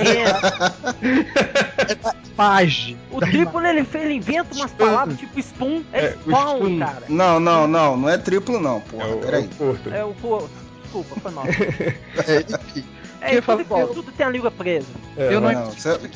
Page. 2.37 2.97
O 3.11 3.21
triplo 3.21 3.65
ele, 3.65 3.87
ele 3.95 4.15
inventa 4.15 4.55
umas 4.55 4.71
palavras 4.73 5.19
tipo 5.19 5.41
spoon, 5.41 5.83
é, 5.93 6.07
é 6.07 6.11
spawn, 6.13 6.57
spoon. 6.57 6.79
cara. 6.79 7.03
Não, 7.09 7.41
não, 7.41 7.67
não, 7.67 7.97
não 7.97 8.09
é 8.09 8.19
triplo 8.19 8.61
não, 8.61 8.81
porra. 8.81 9.05
É 9.05 9.15
o, 9.15 9.19
peraí. 9.19 9.51
É 9.93 10.05
o 10.05 10.15
curto. 10.15 10.51
É. 10.53 10.83
Desculpa, 10.83 11.21
foi 11.21 11.31
mal. 11.33 11.45
é, 11.49 12.41
enfim. 12.41 12.85
É, 13.21 13.41
tudo, 13.41 13.95
tudo 13.95 14.13
tem 14.13 14.27
a 14.27 14.29
língua 14.29 14.51
presa. 14.51 14.87
É, 15.17 15.35
eu 15.35 15.41
não, 15.41 15.51
não 15.51 15.73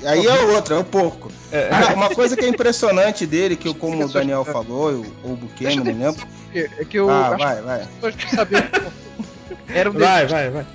aí 0.06 0.26
é 0.26 0.42
outro, 0.54 0.74
é 0.74 0.78
o 0.78 0.84
porco. 0.84 1.30
É. 1.50 1.68
Uma 1.94 2.14
coisa 2.14 2.36
que 2.36 2.44
é 2.44 2.48
impressionante 2.48 3.26
dele, 3.26 3.56
que 3.56 3.66
eu, 3.66 3.74
como 3.74 4.04
o 4.04 4.08
Daniel 4.08 4.44
falou, 4.44 5.04
ou 5.24 5.32
o 5.32 5.36
Buquê, 5.36 5.74
não 5.74 5.84
me 5.84 5.92
lembro. 5.92 6.26
É 6.54 6.84
que 6.84 6.98
eu 6.98 7.08
ah, 7.10 7.36
vai, 7.36 7.62
vai. 7.62 7.88
saber 8.34 8.68
Era 9.74 9.90
um 9.90 9.92
vai, 9.92 10.26
vai, 10.26 10.50
vai. 10.50 10.66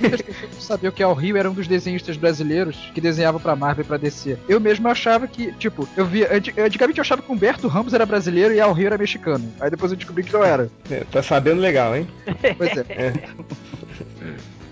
Muitas 0.00 0.22
pessoas 0.22 0.52
não 0.52 0.60
sabiam 0.60 0.92
que 0.92 1.02
Al 1.02 1.14
Rio 1.14 1.36
era 1.36 1.50
um 1.50 1.54
dos 1.54 1.66
desenhistas 1.66 2.16
brasileiros 2.16 2.90
que 2.94 3.00
desenhava 3.00 3.38
pra 3.38 3.56
Marvel 3.56 3.84
e 3.84 3.88
pra 3.88 3.96
DC. 3.96 4.36
Eu 4.48 4.60
mesmo 4.60 4.88
achava 4.88 5.26
que, 5.26 5.52
tipo, 5.52 5.88
eu 5.96 6.06
via. 6.06 6.28
Antigamente 6.32 6.98
eu 6.98 7.02
achava 7.02 7.22
que 7.22 7.30
Humberto 7.30 7.68
Ramos 7.68 7.94
era 7.94 8.06
brasileiro 8.06 8.54
e 8.54 8.60
Al 8.60 8.72
Rio 8.72 8.86
era 8.86 8.98
mexicano. 8.98 9.52
Aí 9.60 9.70
depois 9.70 9.92
eu 9.92 9.96
descobri 9.96 10.24
que 10.24 10.32
não 10.32 10.44
era. 10.44 10.70
É, 10.90 11.04
tá 11.10 11.22
sabendo 11.22 11.60
legal, 11.60 11.96
hein? 11.96 12.08
Pois 12.56 12.76
é. 12.76 12.84
é. 12.90 13.12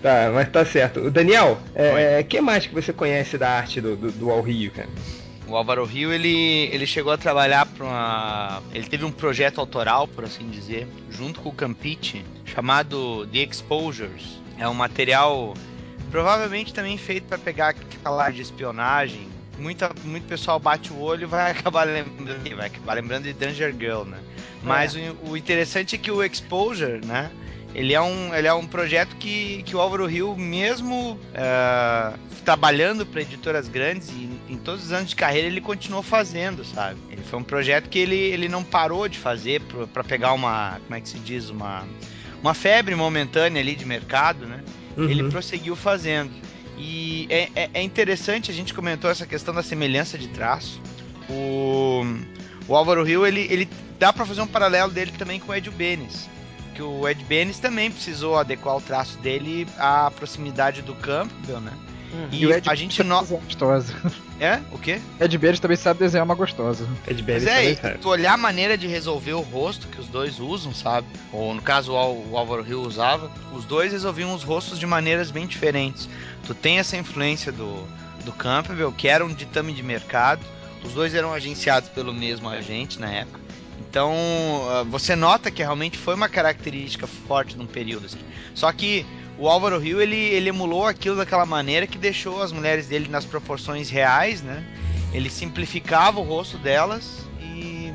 Tá, 0.01 0.31
mas 0.33 0.49
tá 0.49 0.65
certo. 0.65 0.99
O 0.99 1.09
Daniel, 1.09 1.57
é, 1.73 2.19
é, 2.19 2.23
que 2.23 2.41
mais 2.41 2.67
que 2.67 2.73
você 2.73 2.91
conhece 2.91 3.37
da 3.37 3.49
arte 3.49 3.79
do, 3.79 3.95
do, 3.95 4.11
do 4.11 4.29
Al 4.29 4.41
Rio, 4.41 4.69
cara? 4.71 4.89
O 5.47 5.55
Álvaro 5.57 5.83
Rio, 5.85 6.13
ele, 6.13 6.69
ele 6.71 6.87
chegou 6.87 7.11
a 7.11 7.17
trabalhar 7.17 7.65
para 7.65 7.85
uma... 7.85 8.63
Ele 8.73 8.87
teve 8.87 9.03
um 9.03 9.11
projeto 9.11 9.59
autoral, 9.59 10.07
por 10.07 10.23
assim 10.23 10.49
dizer, 10.49 10.87
junto 11.09 11.41
com 11.41 11.49
o 11.49 11.53
Campite, 11.53 12.25
chamado 12.45 13.27
The 13.27 13.39
Exposures. 13.39 14.41
É 14.57 14.67
um 14.67 14.73
material 14.73 15.53
provavelmente 16.13 16.73
também 16.73 16.95
feito 16.95 17.25
para 17.25 17.39
pegar 17.39 17.69
aquela 17.69 18.29
de 18.29 18.41
espionagem. 18.41 19.27
Muita, 19.57 19.91
muito 20.03 20.27
pessoal 20.27 20.59
bate 20.59 20.93
o 20.93 20.99
olho 20.99 21.23
e 21.23 21.25
vai 21.25 21.51
acabar 21.57 21.85
lembrando, 21.85 22.55
vai 22.55 22.67
acabar 22.67 22.93
lembrando 22.93 23.23
de 23.23 23.33
Danger 23.33 23.75
Girl, 23.77 24.03
né? 24.03 24.19
Mas 24.61 24.95
é. 24.95 25.11
o, 25.23 25.31
o 25.31 25.37
interessante 25.37 25.95
é 25.95 25.97
que 25.97 26.11
o 26.11 26.23
Exposure, 26.23 27.05
né? 27.05 27.31
Ele 27.75 27.93
é 27.93 28.01
um, 28.01 28.33
ele 28.33 28.47
é 28.47 28.53
um 28.53 28.67
projeto 28.67 29.15
que, 29.15 29.63
que 29.63 29.75
o 29.75 29.81
Álvaro 29.81 30.05
Rio, 30.05 30.35
mesmo 30.37 31.13
uh, 31.13 32.17
trabalhando 32.45 33.05
para 33.05 33.21
editoras 33.21 33.67
grandes 33.67 34.09
e 34.09 34.32
em 34.49 34.57
todos 34.57 34.85
os 34.85 34.91
anos 34.91 35.09
de 35.09 35.15
carreira, 35.15 35.47
ele 35.47 35.61
continuou 35.61 36.03
fazendo, 36.03 36.63
sabe? 36.65 36.99
Ele 37.09 37.23
foi 37.23 37.39
um 37.39 37.43
projeto 37.43 37.89
que 37.89 37.99
ele, 37.99 38.15
ele 38.15 38.49
não 38.49 38.63
parou 38.63 39.07
de 39.07 39.17
fazer 39.17 39.61
para 39.91 40.03
pegar 40.03 40.33
uma, 40.33 40.79
como 40.83 40.95
é 40.95 41.01
que 41.01 41.09
se 41.09 41.19
diz, 41.19 41.49
uma, 41.49 41.83
uma 42.41 42.53
febre 42.53 42.93
momentânea 42.95 43.61
ali 43.61 43.75
de 43.75 43.85
mercado, 43.85 44.45
né? 44.45 44.63
Uhum. 44.97 45.09
Ele 45.09 45.29
prosseguiu 45.29 45.75
fazendo. 45.75 46.31
E 46.77 47.27
é, 47.29 47.49
é, 47.55 47.69
é, 47.73 47.81
interessante, 47.81 48.51
a 48.51 48.53
gente 48.53 48.73
comentou 48.73 49.09
essa 49.09 49.25
questão 49.25 49.53
da 49.53 49.63
semelhança 49.63 50.17
de 50.17 50.27
traço. 50.27 50.81
O, 51.29 52.03
o 52.67 52.75
Álvaro 52.75 53.03
Rio, 53.03 53.25
ele, 53.25 53.47
ele 53.49 53.69
dá 53.97 54.11
para 54.11 54.25
fazer 54.25 54.41
um 54.41 54.47
paralelo 54.47 54.91
dele 54.91 55.11
também 55.17 55.39
com 55.39 55.51
o 55.51 55.55
Ed 55.55 55.69
Benes 55.69 56.29
que 56.73 56.81
o 56.81 57.07
Ed 57.07 57.23
Benes 57.25 57.59
também 57.59 57.91
precisou 57.91 58.37
adequar 58.37 58.75
o 58.75 58.81
traço 58.81 59.17
dele 59.19 59.67
à 59.77 60.11
proximidade 60.11 60.81
do 60.81 60.95
Campbell, 60.95 61.61
né? 61.61 61.71
Uhum. 62.13 62.27
E, 62.31 62.41
e, 62.43 62.47
o 62.47 62.53
Ed 62.53 62.69
a 62.69 62.75
gente 62.75 63.03
não. 63.03 63.25
Gostosa. 63.25 63.93
É? 64.39 64.59
O 64.71 64.77
quê? 64.77 64.99
Ed 65.21 65.37
Benes 65.37 65.59
também 65.59 65.77
sabe 65.77 65.99
desenhar 65.99 66.25
uma 66.25 66.35
gostosa. 66.35 66.85
Ed 67.07 67.21
Benes 67.23 67.43
Mas 67.43 67.53
é, 67.53 67.75
também 67.75 67.97
tu 67.97 68.09
olhar 68.09 68.33
a 68.33 68.37
maneira 68.37 68.77
de 68.77 68.87
resolver 68.87 69.33
o 69.33 69.39
rosto 69.39 69.87
que 69.87 70.01
os 70.01 70.07
dois 70.07 70.39
usam, 70.39 70.73
sabe? 70.73 71.07
Ou 71.31 71.53
no 71.53 71.61
caso 71.61 71.93
o 71.93 72.37
Álvaro 72.37 72.61
Rio 72.61 72.81
usava, 72.81 73.31
os 73.53 73.63
dois 73.63 73.93
resolviam 73.93 74.33
os 74.33 74.43
rostos 74.43 74.79
de 74.79 74.85
maneiras 74.85 75.31
bem 75.31 75.47
diferentes. 75.47 76.09
Tu 76.45 76.53
tem 76.53 76.77
essa 76.77 76.97
influência 76.97 77.51
do, 77.51 77.87
do 78.25 78.33
Campbell, 78.33 78.91
que 78.91 79.07
era 79.07 79.23
um 79.23 79.33
ditame 79.33 79.71
de 79.71 79.81
mercado. 79.81 80.41
Os 80.83 80.93
dois 80.93 81.15
eram 81.15 81.31
agenciados 81.31 81.87
pelo 81.89 82.13
mesmo 82.13 82.49
agente 82.49 82.99
na 82.99 83.09
época. 83.09 83.39
Então, 83.79 84.13
ah, 84.69 84.83
você 84.83 85.15
nota 85.15 85.49
que 85.49 85.61
realmente 85.61 85.97
foi 85.97 86.15
uma 86.15 86.27
característica 86.27 87.07
forte 87.07 87.55
num 87.55 87.67
período 87.67 88.07
assim. 88.07 88.19
Só 88.53 88.71
que 88.71 89.05
o 89.37 89.49
Álvaro 89.49 89.79
Rio 89.79 90.01
ele, 90.01 90.15
ele 90.15 90.49
emulou 90.49 90.85
aquilo 90.85 91.15
daquela 91.15 91.45
maneira 91.45 91.87
que 91.87 91.97
deixou 91.97 92.41
as 92.41 92.51
mulheres 92.51 92.87
dele 92.87 93.07
nas 93.09 93.25
proporções 93.25 93.89
reais, 93.89 94.41
né? 94.41 94.63
Ele 95.11 95.29
simplificava 95.29 96.19
o 96.19 96.23
rosto 96.23 96.57
delas 96.57 97.27
e 97.39 97.91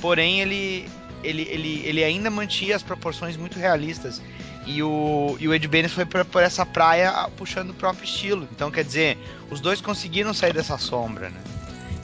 porém 0.00 0.40
ele 0.40 0.88
ele, 1.22 1.42
ele, 1.48 1.82
ele 1.84 2.04
ainda 2.04 2.30
mantinha 2.30 2.74
as 2.74 2.82
proporções 2.82 3.36
muito 3.36 3.58
realistas. 3.58 4.20
E 4.66 4.82
o, 4.82 5.36
e 5.40 5.48
o 5.48 5.54
Ed 5.54 5.66
Benes 5.66 5.92
foi 5.92 6.04
por, 6.04 6.24
por 6.24 6.42
essa 6.42 6.64
praia 6.64 7.28
puxando 7.36 7.70
o 7.70 7.74
próprio 7.74 8.04
estilo. 8.04 8.48
Então, 8.52 8.70
quer 8.70 8.84
dizer, 8.84 9.18
os 9.50 9.60
dois 9.60 9.80
conseguiram 9.80 10.32
sair 10.32 10.52
dessa 10.52 10.78
sombra, 10.78 11.30
né? 11.30 11.40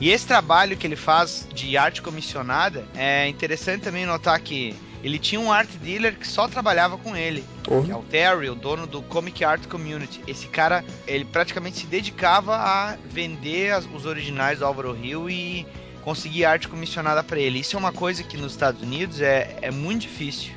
E 0.00 0.11
esse 0.11 0.26
trabalho 0.26 0.76
que 0.76 0.87
ele 0.87 0.97
faz 0.97 1.49
de 1.52 1.76
arte 1.76 2.00
comissionada 2.00 2.87
é 2.94 3.28
interessante 3.28 3.82
também 3.82 4.06
notar 4.06 4.38
que 4.40 4.75
ele 5.02 5.18
tinha 5.18 5.40
um 5.40 5.52
art 5.52 5.68
dealer 5.82 6.16
que 6.16 6.26
só 6.26 6.47
trabalhava 6.47 6.97
com 6.97 7.16
ele. 7.16 7.44
Uhum. 7.70 7.84
Que 7.84 7.90
é 7.90 7.96
o 7.96 8.02
Terry, 8.02 8.48
o 8.48 8.54
dono 8.54 8.87
do 8.87 9.02
Comic 9.02 9.44
Art 9.44 9.66
Community. 9.66 10.22
Esse 10.26 10.46
cara, 10.48 10.84
ele 11.06 11.25
praticamente 11.25 11.78
se 11.78 11.87
dedicava 11.87 12.56
a 12.56 12.96
vender 13.10 13.72
as, 13.72 13.87
os 13.94 14.06
originais 14.06 14.60
do 14.60 14.64
Álvaro 14.64 14.92
Rio 14.92 15.28
e 15.28 15.66
conseguir 16.02 16.46
arte 16.46 16.68
comissionada 16.68 17.22
para 17.22 17.38
ele. 17.38 17.60
Isso 17.60 17.76
é 17.76 17.78
uma 17.78 17.92
coisa 17.92 18.22
que 18.22 18.37
nos 18.37 18.52
Estados 18.52 18.82
Unidos 18.82 19.20
é, 19.20 19.56
é 19.60 19.70
muito 19.70 20.02
difícil. 20.02 20.52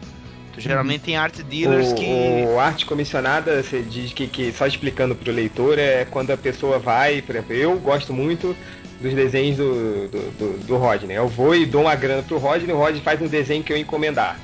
Tu 0.54 0.62
geralmente 0.62 1.02
tem 1.02 1.16
art 1.16 1.36
dealers 1.42 1.92
o, 1.92 1.96
que. 1.96 2.46
O 2.48 2.60
arte 2.60 2.86
comissionada, 2.86 3.62
você 3.62 3.82
diz 3.82 4.14
que, 4.14 4.28
que, 4.28 4.52
só 4.52 4.68
explicando 4.68 5.16
pro 5.16 5.32
leitor, 5.32 5.80
é 5.80 6.06
quando 6.06 6.32
a 6.32 6.38
pessoa 6.38 6.78
vai, 6.78 7.22
por 7.22 7.36
exemplo, 7.36 7.54
eu 7.54 7.78
gosto 7.80 8.14
muito 8.14 8.56
dos 9.00 9.14
desenhos 9.14 9.58
do, 9.58 10.08
do, 10.08 10.32
do, 10.32 10.66
do 10.66 10.78
Rodney. 10.78 11.16
Eu 11.16 11.28
vou 11.28 11.56
e 11.56 11.66
dou 11.66 11.82
uma 11.82 11.96
grana 11.96 12.22
pro 12.22 12.38
Rodney, 12.38 12.74
o 12.74 12.78
Rodney 12.78 13.02
faz 13.02 13.22
um 13.22 13.28
desenho 13.28 13.64
que 13.64 13.72
eu 13.72 13.78
encomendar. 13.78 14.40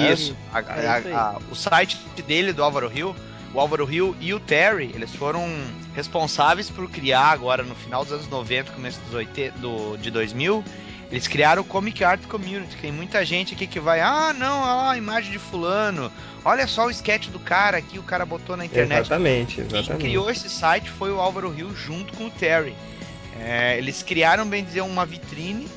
Isso. 0.00 0.36
É, 0.54 0.86
a, 0.86 1.18
a, 1.18 1.30
a, 1.30 1.38
o 1.50 1.54
site 1.54 1.98
dele, 2.26 2.52
do 2.52 2.62
Álvaro 2.62 2.88
Rio, 2.88 3.14
o 3.54 3.60
Álvaro 3.60 3.90
Hill 3.90 4.14
e 4.20 4.34
o 4.34 4.40
Terry, 4.40 4.90
eles 4.94 5.14
foram 5.14 5.48
responsáveis 5.94 6.68
por 6.68 6.88
criar 6.90 7.30
agora 7.30 7.62
no 7.62 7.74
final 7.74 8.04
dos 8.04 8.12
anos 8.12 8.28
90, 8.28 8.72
começo 8.72 9.00
dos 9.00 9.14
80, 9.14 9.58
do, 9.58 9.96
de 9.96 10.10
2000, 10.10 10.62
eles 11.10 11.28
criaram 11.28 11.62
o 11.62 11.64
Comic 11.64 12.02
Art 12.02 12.20
Community. 12.26 12.76
Tem 12.76 12.92
muita 12.92 13.24
gente 13.24 13.54
aqui 13.54 13.66
que 13.66 13.78
vai, 13.78 14.00
ah, 14.00 14.34
não, 14.36 14.60
olha 14.60 14.74
lá 14.74 14.90
a 14.92 14.98
imagem 14.98 15.30
de 15.30 15.38
fulano. 15.38 16.10
Olha 16.44 16.66
só 16.66 16.86
o 16.86 16.90
sketch 16.90 17.28
do 17.28 17.38
cara 17.38 17.78
aqui, 17.78 17.98
o 17.98 18.02
cara 18.02 18.26
botou 18.26 18.56
na 18.56 18.64
internet. 18.64 19.00
Exatamente, 19.00 19.60
exatamente. 19.60 19.88
Quem 19.88 19.98
criou 19.98 20.30
esse 20.30 20.50
site 20.50 20.90
foi 20.90 21.10
o 21.12 21.20
Álvaro 21.20 21.54
Hill 21.56 21.74
junto 21.74 22.12
com 22.14 22.26
o 22.26 22.30
Terry. 22.30 22.74
É, 23.40 23.78
eles 23.78 24.02
criaram, 24.02 24.46
bem 24.46 24.64
dizer, 24.64 24.80
uma 24.80 25.06
vitrine 25.06 25.68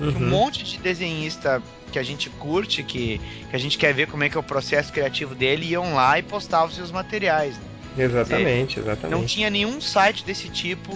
uhum. 0.00 0.12
que 0.12 0.22
um 0.22 0.28
monte 0.28 0.64
de 0.64 0.78
desenhista 0.78 1.62
que 1.92 1.98
a 1.98 2.02
gente 2.02 2.28
curte, 2.30 2.82
que, 2.82 3.20
que 3.50 3.56
a 3.56 3.58
gente 3.58 3.78
quer 3.78 3.94
ver 3.94 4.08
como 4.08 4.24
é 4.24 4.28
que 4.28 4.36
é 4.36 4.40
o 4.40 4.42
processo 4.42 4.92
criativo 4.92 5.34
dele, 5.34 5.66
iam 5.66 5.94
lá 5.94 6.18
e 6.18 6.22
postavam 6.22 6.70
seus 6.70 6.90
materiais. 6.90 7.56
Né? 7.56 8.04
Exatamente, 8.04 8.80
exatamente. 8.80 9.10
Não 9.10 9.24
tinha 9.24 9.48
nenhum 9.48 9.80
site 9.80 10.24
desse 10.24 10.48
tipo, 10.48 10.92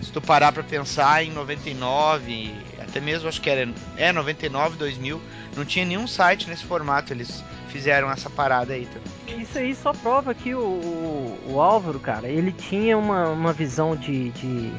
se 0.00 0.12
tu 0.12 0.20
parar 0.20 0.52
pra 0.52 0.62
pensar, 0.62 1.24
em 1.24 1.30
99, 1.32 2.54
até 2.80 3.00
mesmo 3.00 3.28
acho 3.28 3.40
que 3.40 3.50
era 3.50 3.68
é, 3.96 4.12
99, 4.12 4.76
2000, 4.76 5.20
não 5.56 5.64
tinha 5.64 5.84
nenhum 5.84 6.06
site 6.06 6.48
nesse 6.48 6.64
formato, 6.64 7.12
eles 7.12 7.42
fizeram 7.68 8.10
essa 8.10 8.30
parada 8.30 8.72
aí 8.72 8.86
também. 8.86 9.42
Isso 9.42 9.58
aí 9.58 9.74
só 9.74 9.92
prova 9.92 10.32
que 10.34 10.54
o, 10.54 10.60
o, 10.60 11.38
o 11.48 11.60
Álvaro, 11.60 11.98
cara, 11.98 12.28
ele 12.28 12.52
tinha 12.52 12.96
uma, 12.96 13.28
uma 13.28 13.52
visão 13.52 13.96
de, 13.96 14.30
de, 14.30 14.72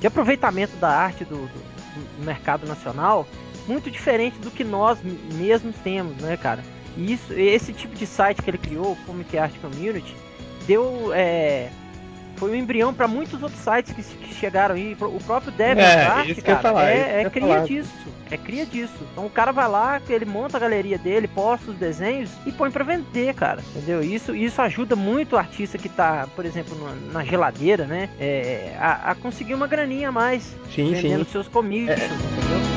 de 0.00 0.06
aproveitamento 0.06 0.76
da 0.76 0.90
arte 0.90 1.24
do, 1.24 1.36
do, 1.36 1.76
do 2.18 2.24
mercado 2.24 2.66
nacional 2.66 3.26
muito 3.66 3.90
diferente 3.90 4.38
do 4.38 4.50
que 4.50 4.62
nós 4.62 4.98
mesmos 5.34 5.74
temos, 5.82 6.16
né, 6.18 6.36
cara? 6.36 6.62
E 6.96 7.12
isso, 7.12 7.32
esse 7.32 7.72
tipo 7.72 7.94
de 7.94 8.06
site 8.06 8.40
que 8.42 8.48
ele 8.48 8.58
criou, 8.58 8.92
o 8.92 8.96
Comic 9.04 9.36
Art 9.36 9.52
Community, 9.60 10.14
deu 10.66 11.12
é, 11.12 11.70
foi 12.36 12.50
um 12.50 12.54
embrião 12.54 12.92
para 12.92 13.08
muitos 13.08 13.42
outros 13.42 13.60
sites 13.60 13.92
que, 13.92 14.02
que, 14.02 14.34
chegaram 14.34 14.74
aí. 14.74 14.96
O 15.00 15.18
próprio 15.24 15.52
Devil 15.52 15.82
é, 15.82 16.06
Art, 16.06 16.42
cara, 16.42 16.58
falar, 16.60 16.90
é, 16.90 17.22
é 17.22 17.30
cria 17.30 17.48
falar. 17.48 17.64
disso. 17.64 17.92
É 18.30 18.36
cria 18.36 18.66
disso. 18.66 18.94
Então 19.12 19.26
o 19.26 19.30
cara 19.30 19.52
vai 19.52 19.68
lá, 19.68 20.00
ele 20.08 20.24
monta 20.24 20.56
a 20.56 20.60
galeria 20.60 20.98
dele, 20.98 21.28
posta 21.28 21.70
os 21.70 21.76
desenhos 21.76 22.30
e 22.44 22.52
põe 22.52 22.70
para 22.70 22.84
vender, 22.84 23.34
cara. 23.34 23.62
Entendeu? 23.74 24.02
Isso, 24.02 24.34
isso 24.34 24.60
ajuda 24.60 24.96
muito 24.96 25.34
o 25.34 25.38
artista 25.38 25.78
que 25.78 25.88
tá, 25.88 26.26
por 26.34 26.44
exemplo, 26.44 26.76
na, 27.12 27.24
geladeira, 27.24 27.86
né? 27.86 28.08
É, 28.18 28.76
a, 28.78 29.12
a, 29.12 29.14
conseguir 29.14 29.54
uma 29.54 29.66
graninha 29.66 30.08
a 30.08 30.12
mais 30.12 30.54
sim, 30.74 30.92
vendendo 30.92 31.24
sim. 31.24 31.32
seus 31.32 31.48
comics, 31.48 31.90
é. 31.90 32.06
entendeu? 32.06 32.75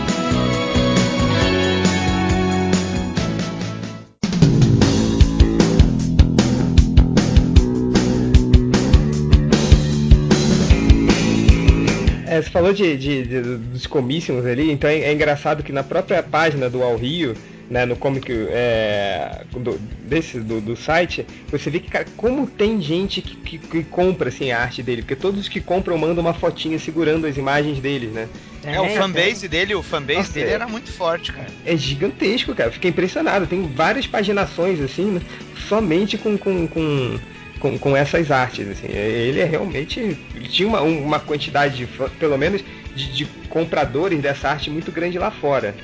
É, 12.40 12.42
você 12.42 12.50
falou 12.50 12.74
de, 12.74 12.98
de, 12.98 13.24
de, 13.24 13.42
dos 13.42 13.86
comíssimos 13.86 14.46
ali, 14.46 14.72
então 14.72 14.90
é, 14.90 15.00
é, 15.00 15.14
engraçado 15.14 15.62
que 15.62 15.72
na 15.72 15.84
própria 15.84 16.24
página 16.24 16.70
do 16.70 16.82
Al 16.82 16.96
Rio, 16.96 17.36
né, 17.70 17.86
no 17.86 17.96
comic 17.96 18.32
é, 18.32 19.44
do, 19.52 19.78
desse, 20.08 20.40
do, 20.40 20.60
do, 20.62 20.76
site, 20.76 21.26
você 21.52 21.70
vê 21.70 21.80
que, 21.80 21.92
cara, 21.92 22.06
como 22.18 22.48
tem 22.48 22.82
gente 22.82 23.22
que, 23.22 23.36
que, 23.36 23.58
que, 23.60 23.84
compra 23.84 24.30
assim, 24.30 24.52
a 24.52 24.60
arte 24.60 24.82
dele, 24.82 25.02
porque 25.02 25.16
todos 25.16 25.48
que 25.48 25.60
compram 25.60 25.98
mandam 25.98 26.24
uma 26.24 26.34
fotinha 26.34 26.80
segurando 26.80 27.28
as 27.28 27.38
imagens 27.38 27.80
deles, 27.80 28.12
né? 28.12 28.28
É, 28.64 28.76
é 28.76 28.82
o 28.82 28.90
fanbase 28.90 29.46
é. 29.46 29.50
dele, 29.50 29.76
o 29.76 29.84
fanbase 29.84 30.20
Nossa, 30.20 30.34
dele 30.34 30.50
é. 30.50 30.54
era 30.54 30.68
muito 30.68 30.92
forte, 30.92 31.32
cara. 31.32 31.48
É 31.66 31.76
gigantesco, 31.76 32.56
cara. 32.56 32.72
Fiquei 32.72 32.90
impressionado. 32.90 33.46
Tem 33.48 33.62
várias 33.76 34.08
paginações, 34.08 34.82
assim, 34.82 35.12
né, 35.12 35.22
somente 35.68 36.18
com, 36.18 36.38
com, 36.38 36.68
com 36.68 37.20
com, 37.60 37.78
com 37.78 37.96
essas 37.96 38.32
artes. 38.32 38.68
Assim. 38.68 38.88
Ele 38.88 39.40
é 39.40 39.46
realmente. 39.46 40.00
Ele 40.00 40.48
tinha 40.48 40.68
uma, 40.68 40.82
uma 40.82 41.20
quantidade, 41.20 41.86
de, 41.86 41.88
pelo 42.18 42.38
menos, 42.38 42.64
de, 42.96 43.12
de 43.14 43.26
compradores 43.50 44.22
dessa 44.22 44.50
arte 44.50 44.70
muito 44.70 44.92
grande 44.92 45.18
lá 45.18 45.32
fora. 45.32 45.76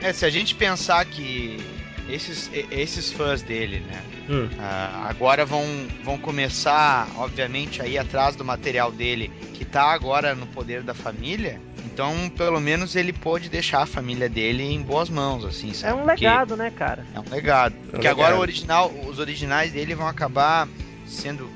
É, 0.00 0.12
se 0.12 0.24
a 0.24 0.30
gente 0.30 0.54
pensar 0.54 1.04
que 1.04 1.58
esses, 2.08 2.50
esses 2.70 3.12
fãs 3.12 3.42
dele, 3.42 3.80
né? 3.80 4.02
Hum. 4.28 4.46
Uh, 4.46 5.08
agora 5.08 5.44
vão, 5.44 5.64
vão 6.04 6.18
começar, 6.18 7.08
obviamente, 7.16 7.82
a 7.82 7.86
ir 7.86 7.98
atrás 7.98 8.36
do 8.36 8.44
material 8.44 8.90
dele, 8.92 9.30
que 9.54 9.64
tá 9.64 9.84
agora 9.92 10.34
no 10.34 10.46
poder 10.46 10.82
da 10.82 10.94
família. 10.94 11.60
Então, 11.84 12.30
pelo 12.36 12.60
menos 12.60 12.96
ele 12.96 13.12
pôde 13.12 13.48
deixar 13.48 13.82
a 13.82 13.86
família 13.86 14.28
dele 14.28 14.62
em 14.62 14.80
boas 14.80 15.10
mãos, 15.10 15.44
assim, 15.44 15.74
sabe? 15.74 15.98
É 15.98 16.02
um 16.02 16.06
legado, 16.06 16.56
né, 16.56 16.70
cara? 16.70 17.04
É 17.14 17.20
um 17.20 17.24
legado. 17.30 17.74
É 17.74 17.76
um 17.76 17.90
Porque 17.90 18.08
legado. 18.08 18.20
agora 18.20 18.36
o 18.36 18.40
original, 18.40 18.90
os 19.06 19.18
originais 19.18 19.72
dele 19.72 19.94
vão 19.94 20.06
acabar 20.06 20.68
sendo, 21.06 21.50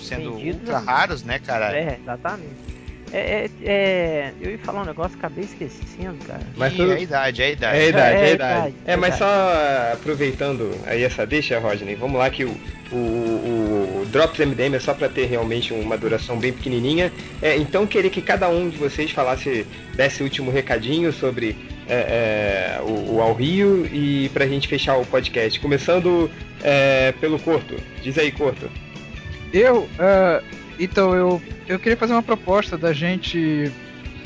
sendo 0.00 0.34
ultra 0.34 0.78
raros, 0.78 1.22
né, 1.22 1.38
cara? 1.38 1.76
É, 1.76 1.98
exatamente. 2.00 2.68
É, 3.12 3.18
é, 3.18 3.50
é, 3.64 4.32
eu 4.40 4.50
ia 4.50 4.58
falar 4.58 4.82
um 4.82 4.84
negócio, 4.84 5.16
acabei 5.16 5.44
esquecendo, 5.44 6.18
cara. 6.26 6.42
Mas 6.56 6.74
tudo... 6.74 6.92
é 6.92 6.96
a 6.96 7.00
idade, 7.00 7.42
é 7.42 7.46
a 7.46 7.50
idade. 7.50 7.78
É 7.78 7.80
a 7.80 7.88
idade, 7.88 8.16
é, 8.16 8.24
a 8.24 8.30
idade. 8.30 8.74
É, 8.86 8.96
mas 8.96 9.14
só 9.14 9.26
aproveitando 9.92 10.70
aí 10.86 11.02
essa 11.02 11.26
deixa, 11.26 11.58
Rodney, 11.58 11.94
vamos 11.94 12.18
lá 12.18 12.28
que 12.28 12.44
o, 12.44 12.54
o, 12.92 14.02
o 14.02 14.06
Drops 14.10 14.38
MDM 14.38 14.74
é 14.74 14.78
só 14.78 14.92
para 14.92 15.08
ter 15.08 15.26
realmente 15.26 15.72
uma 15.72 15.96
duração 15.96 16.38
bem 16.38 16.52
pequenininha. 16.52 17.10
É, 17.40 17.56
então 17.56 17.86
queria 17.86 18.10
que 18.10 18.20
cada 18.20 18.48
um 18.48 18.68
de 18.68 18.76
vocês 18.76 19.10
falasse, 19.10 19.66
desse 19.94 20.22
último 20.22 20.50
recadinho 20.50 21.12
sobre 21.12 21.56
é, 21.88 22.78
é, 22.78 22.80
o, 22.82 23.14
o 23.16 23.22
Ao 23.22 23.32
Rio 23.32 23.86
e 23.86 24.28
pra 24.34 24.46
gente 24.46 24.68
fechar 24.68 24.98
o 24.98 25.06
podcast. 25.06 25.58
Começando 25.60 26.30
é, 26.62 27.12
pelo 27.20 27.38
Corto. 27.38 27.76
Diz 28.02 28.18
aí, 28.18 28.30
Corto. 28.30 28.70
Eu, 29.52 29.82
uh, 29.82 30.44
então, 30.78 31.14
eu, 31.14 31.42
eu 31.66 31.78
queria 31.78 31.96
fazer 31.96 32.12
uma 32.12 32.22
proposta 32.22 32.76
da 32.76 32.92
gente. 32.92 33.72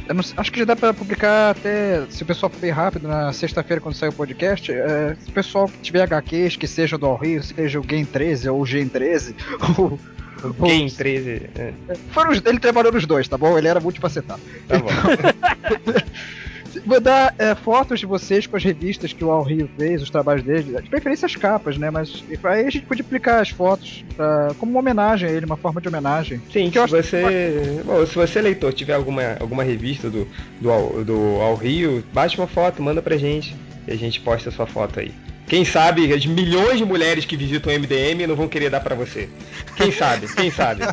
Não, 0.08 0.20
acho 0.36 0.52
que 0.52 0.58
já 0.58 0.64
dá 0.64 0.76
para 0.76 0.92
publicar 0.92 1.50
até, 1.50 2.04
se 2.10 2.22
o 2.22 2.26
pessoal 2.26 2.50
for 2.50 2.58
bem 2.58 2.70
rápido, 2.70 3.08
na 3.08 3.32
sexta-feira 3.32 3.80
quando 3.80 3.94
sair 3.94 4.10
o 4.10 4.12
podcast. 4.12 4.70
É, 4.70 5.16
se 5.18 5.30
o 5.30 5.32
pessoal 5.32 5.68
que 5.68 5.78
tiver 5.78 6.02
HQs, 6.02 6.56
que 6.56 6.66
seja 6.66 6.98
do 6.98 7.14
Rio, 7.14 7.42
seja 7.42 7.78
o 7.80 7.82
Game 7.82 8.04
13 8.04 8.48
ou 8.48 8.60
o 8.60 8.66
Gen 8.66 8.88
13, 8.88 9.34
ou, 9.78 9.98
o 10.44 10.66
Game 10.66 10.90
13. 10.90 11.50
É. 11.54 11.72
Foram, 12.10 12.32
ele 12.32 12.58
trabalhou 12.58 12.92
nos 12.92 13.06
dois, 13.06 13.28
tá 13.28 13.38
bom? 13.38 13.56
Ele 13.56 13.68
era 13.68 13.80
multifacetado. 13.80 14.40
Tá 14.68 14.78
bom. 14.78 14.88
Então, 14.88 15.94
mandar 16.84 17.34
é, 17.38 17.54
fotos 17.54 18.00
de 18.00 18.06
vocês 18.06 18.46
com 18.46 18.56
as 18.56 18.64
revistas 18.64 19.12
que 19.12 19.24
o 19.24 19.30
Al 19.30 19.42
Rio 19.42 19.68
fez, 19.76 20.02
os 20.02 20.10
trabalhos 20.10 20.42
dele, 20.42 20.80
de 20.80 20.88
preferência 20.88 21.26
as 21.26 21.36
capas, 21.36 21.76
né? 21.76 21.90
Mas 21.90 22.24
aí 22.44 22.66
a 22.66 22.70
gente 22.70 22.86
pode 22.86 23.00
aplicar 23.00 23.40
as 23.40 23.50
fotos 23.50 24.04
pra, 24.16 24.54
como 24.58 24.72
uma 24.72 24.80
homenagem 24.80 25.28
a 25.28 25.32
ele, 25.32 25.46
uma 25.46 25.56
forma 25.56 25.80
de 25.80 25.88
homenagem. 25.88 26.40
Sim, 26.52 26.70
se 26.70 26.86
você. 26.86 27.22
Que... 27.22 27.84
Bom, 27.84 28.06
se 28.06 28.14
você, 28.14 28.40
leitor, 28.40 28.72
tiver 28.72 28.94
alguma, 28.94 29.36
alguma 29.40 29.62
revista 29.62 30.08
do, 30.10 30.26
do, 30.60 31.04
do 31.04 31.40
Al 31.40 31.54
Rio, 31.54 32.04
bate 32.12 32.38
uma 32.38 32.46
foto, 32.46 32.82
manda 32.82 33.02
pra 33.02 33.16
gente. 33.16 33.54
E 33.86 33.92
a 33.92 33.96
gente 33.96 34.20
posta 34.20 34.48
a 34.48 34.52
sua 34.52 34.66
foto 34.66 35.00
aí. 35.00 35.12
Quem 35.46 35.64
sabe 35.64 36.12
as 36.14 36.24
milhões 36.24 36.78
de 36.78 36.84
mulheres 36.84 37.24
que 37.24 37.36
visitam 37.36 37.72
o 37.72 37.78
MDM 37.78 38.26
não 38.26 38.34
vão 38.34 38.48
querer 38.48 38.70
dar 38.70 38.80
para 38.80 38.94
você. 38.94 39.28
Quem 39.76 39.92
sabe? 39.92 40.26
Quem 40.34 40.50
sabe? 40.50 40.82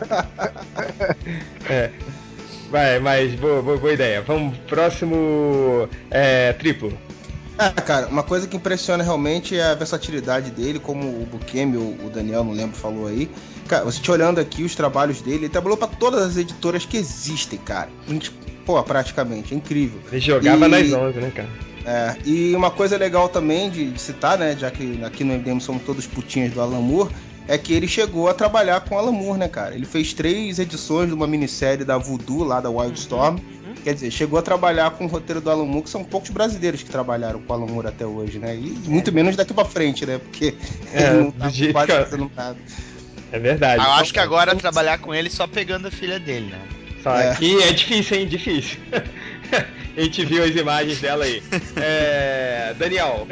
É. 1.70 1.92
Vai, 2.70 3.00
mas 3.00 3.34
boa, 3.36 3.62
boa, 3.62 3.78
boa 3.78 3.94
ideia. 3.94 4.22
Vamos, 4.22 4.58
próximo 4.60 5.90
é, 6.12 6.54
triplo. 6.54 6.96
É, 7.58 7.70
cara, 7.82 8.08
uma 8.08 8.24
coisa 8.24 8.48
que 8.48 8.56
impressiona 8.56 9.04
realmente 9.04 9.58
é 9.58 9.64
a 9.64 9.76
versatilidade 9.76 10.50
dele, 10.52 10.80
como 10.80 11.08
o 11.08 11.26
Bukemi, 11.26 11.76
o, 11.76 12.06
o 12.06 12.10
Daniel, 12.10 12.44
não 12.44 12.54
lembro, 12.54 12.78
falou 12.78 13.08
aí. 13.08 13.30
Cara, 13.68 13.84
você 13.84 14.00
te 14.00 14.10
olhando 14.10 14.40
aqui 14.40 14.64
os 14.64 14.76
trabalhos 14.76 15.22
dele, 15.22 15.40
ele 15.46 15.50
trabalhou 15.50 15.78
para 15.78 15.90
todas 15.90 16.24
as 16.24 16.38
editoras 16.38 16.86
que 16.86 16.96
existem, 16.96 17.60
cara. 17.60 17.90
Pô, 18.66 18.82
praticamente, 18.84 19.54
é 19.54 19.58
incrível. 19.58 20.00
Ele 20.12 20.22
jogava 20.22 20.68
e... 20.68 20.70
nas 20.70 20.94
11, 20.94 21.20
né, 21.20 21.32
cara? 21.36 21.50
É, 21.86 22.16
e 22.26 22.56
uma 22.56 22.70
coisa 22.70 22.98
legal 22.98 23.28
também 23.30 23.70
de, 23.70 23.92
de 23.92 24.02
citar, 24.02 24.38
né, 24.38 24.56
já 24.58 24.70
que 24.70 25.04
aqui 25.04 25.24
no 25.24 25.34
MDM 25.34 25.60
somos 25.60 25.84
todos 25.84 26.06
putinhas 26.06 26.54
do 26.54 26.62
Alan 26.62 26.82
Moore, 26.82 27.10
é 27.50 27.58
que 27.58 27.74
ele 27.74 27.88
chegou 27.88 28.30
a 28.30 28.34
trabalhar 28.34 28.80
com 28.82 28.96
Alan 28.96 29.12
Moore, 29.12 29.40
né, 29.40 29.48
cara? 29.48 29.74
Ele 29.74 29.86
fez 29.86 30.14
três 30.14 30.60
edições 30.60 31.08
de 31.08 31.16
uma 31.16 31.26
minissérie 31.26 31.84
da 31.84 31.98
Voodoo, 31.98 32.44
lá 32.44 32.62
da 32.62 32.70
Wildstorm. 32.70 33.38
Uhum. 33.38 33.74
Quer 33.84 33.96
dizer, 33.96 34.12
chegou 34.12 34.38
a 34.38 34.42
trabalhar 34.44 34.92
com 34.92 35.06
o 35.06 35.08
roteiro 35.08 35.42
do 35.42 35.50
Alan 35.50 35.66
Moore, 35.66 35.86
que 35.86 35.90
são 35.90 36.04
poucos 36.04 36.30
brasileiros 36.30 36.84
que 36.84 36.92
trabalharam 36.92 37.42
com 37.42 37.52
o 37.52 37.56
Alan 37.56 37.66
Moore 37.66 37.88
até 37.88 38.06
hoje, 38.06 38.38
né? 38.38 38.56
E 38.56 38.70
muito 38.88 39.12
menos 39.12 39.36
daqui 39.36 39.52
pra 39.52 39.66
frente, 39.66 40.06
né? 40.06 40.20
Porque 40.20 40.54
é, 40.94 41.08
ele 41.08 41.18
não 41.24 41.32
tá 41.32 41.50
quase 41.72 41.88
que... 41.88 42.04
fazendo 42.04 42.32
nada. 42.36 42.58
É 43.32 43.40
verdade. 43.40 43.84
Eu 43.84 43.92
acho 43.94 44.14
que 44.14 44.20
agora 44.20 44.56
trabalhar 44.56 45.00
com 45.00 45.14
ele 45.14 45.32
só 45.32 45.48
pegando 45.48 45.88
a 45.88 45.92
filha 45.92 46.20
dele, 46.20 46.52
né? 46.52 46.62
Só 47.02 47.16
é. 47.16 47.34
que 47.34 47.64
é 47.64 47.74
difícil, 47.74 48.18
hein? 48.18 48.28
Difícil. 48.28 48.78
a 49.98 50.02
gente 50.02 50.24
viu 50.24 50.44
as 50.44 50.56
imagens 50.56 51.02
dela 51.02 51.26
aí. 51.26 51.42
É... 51.78 52.76
Daniel. 52.78 53.26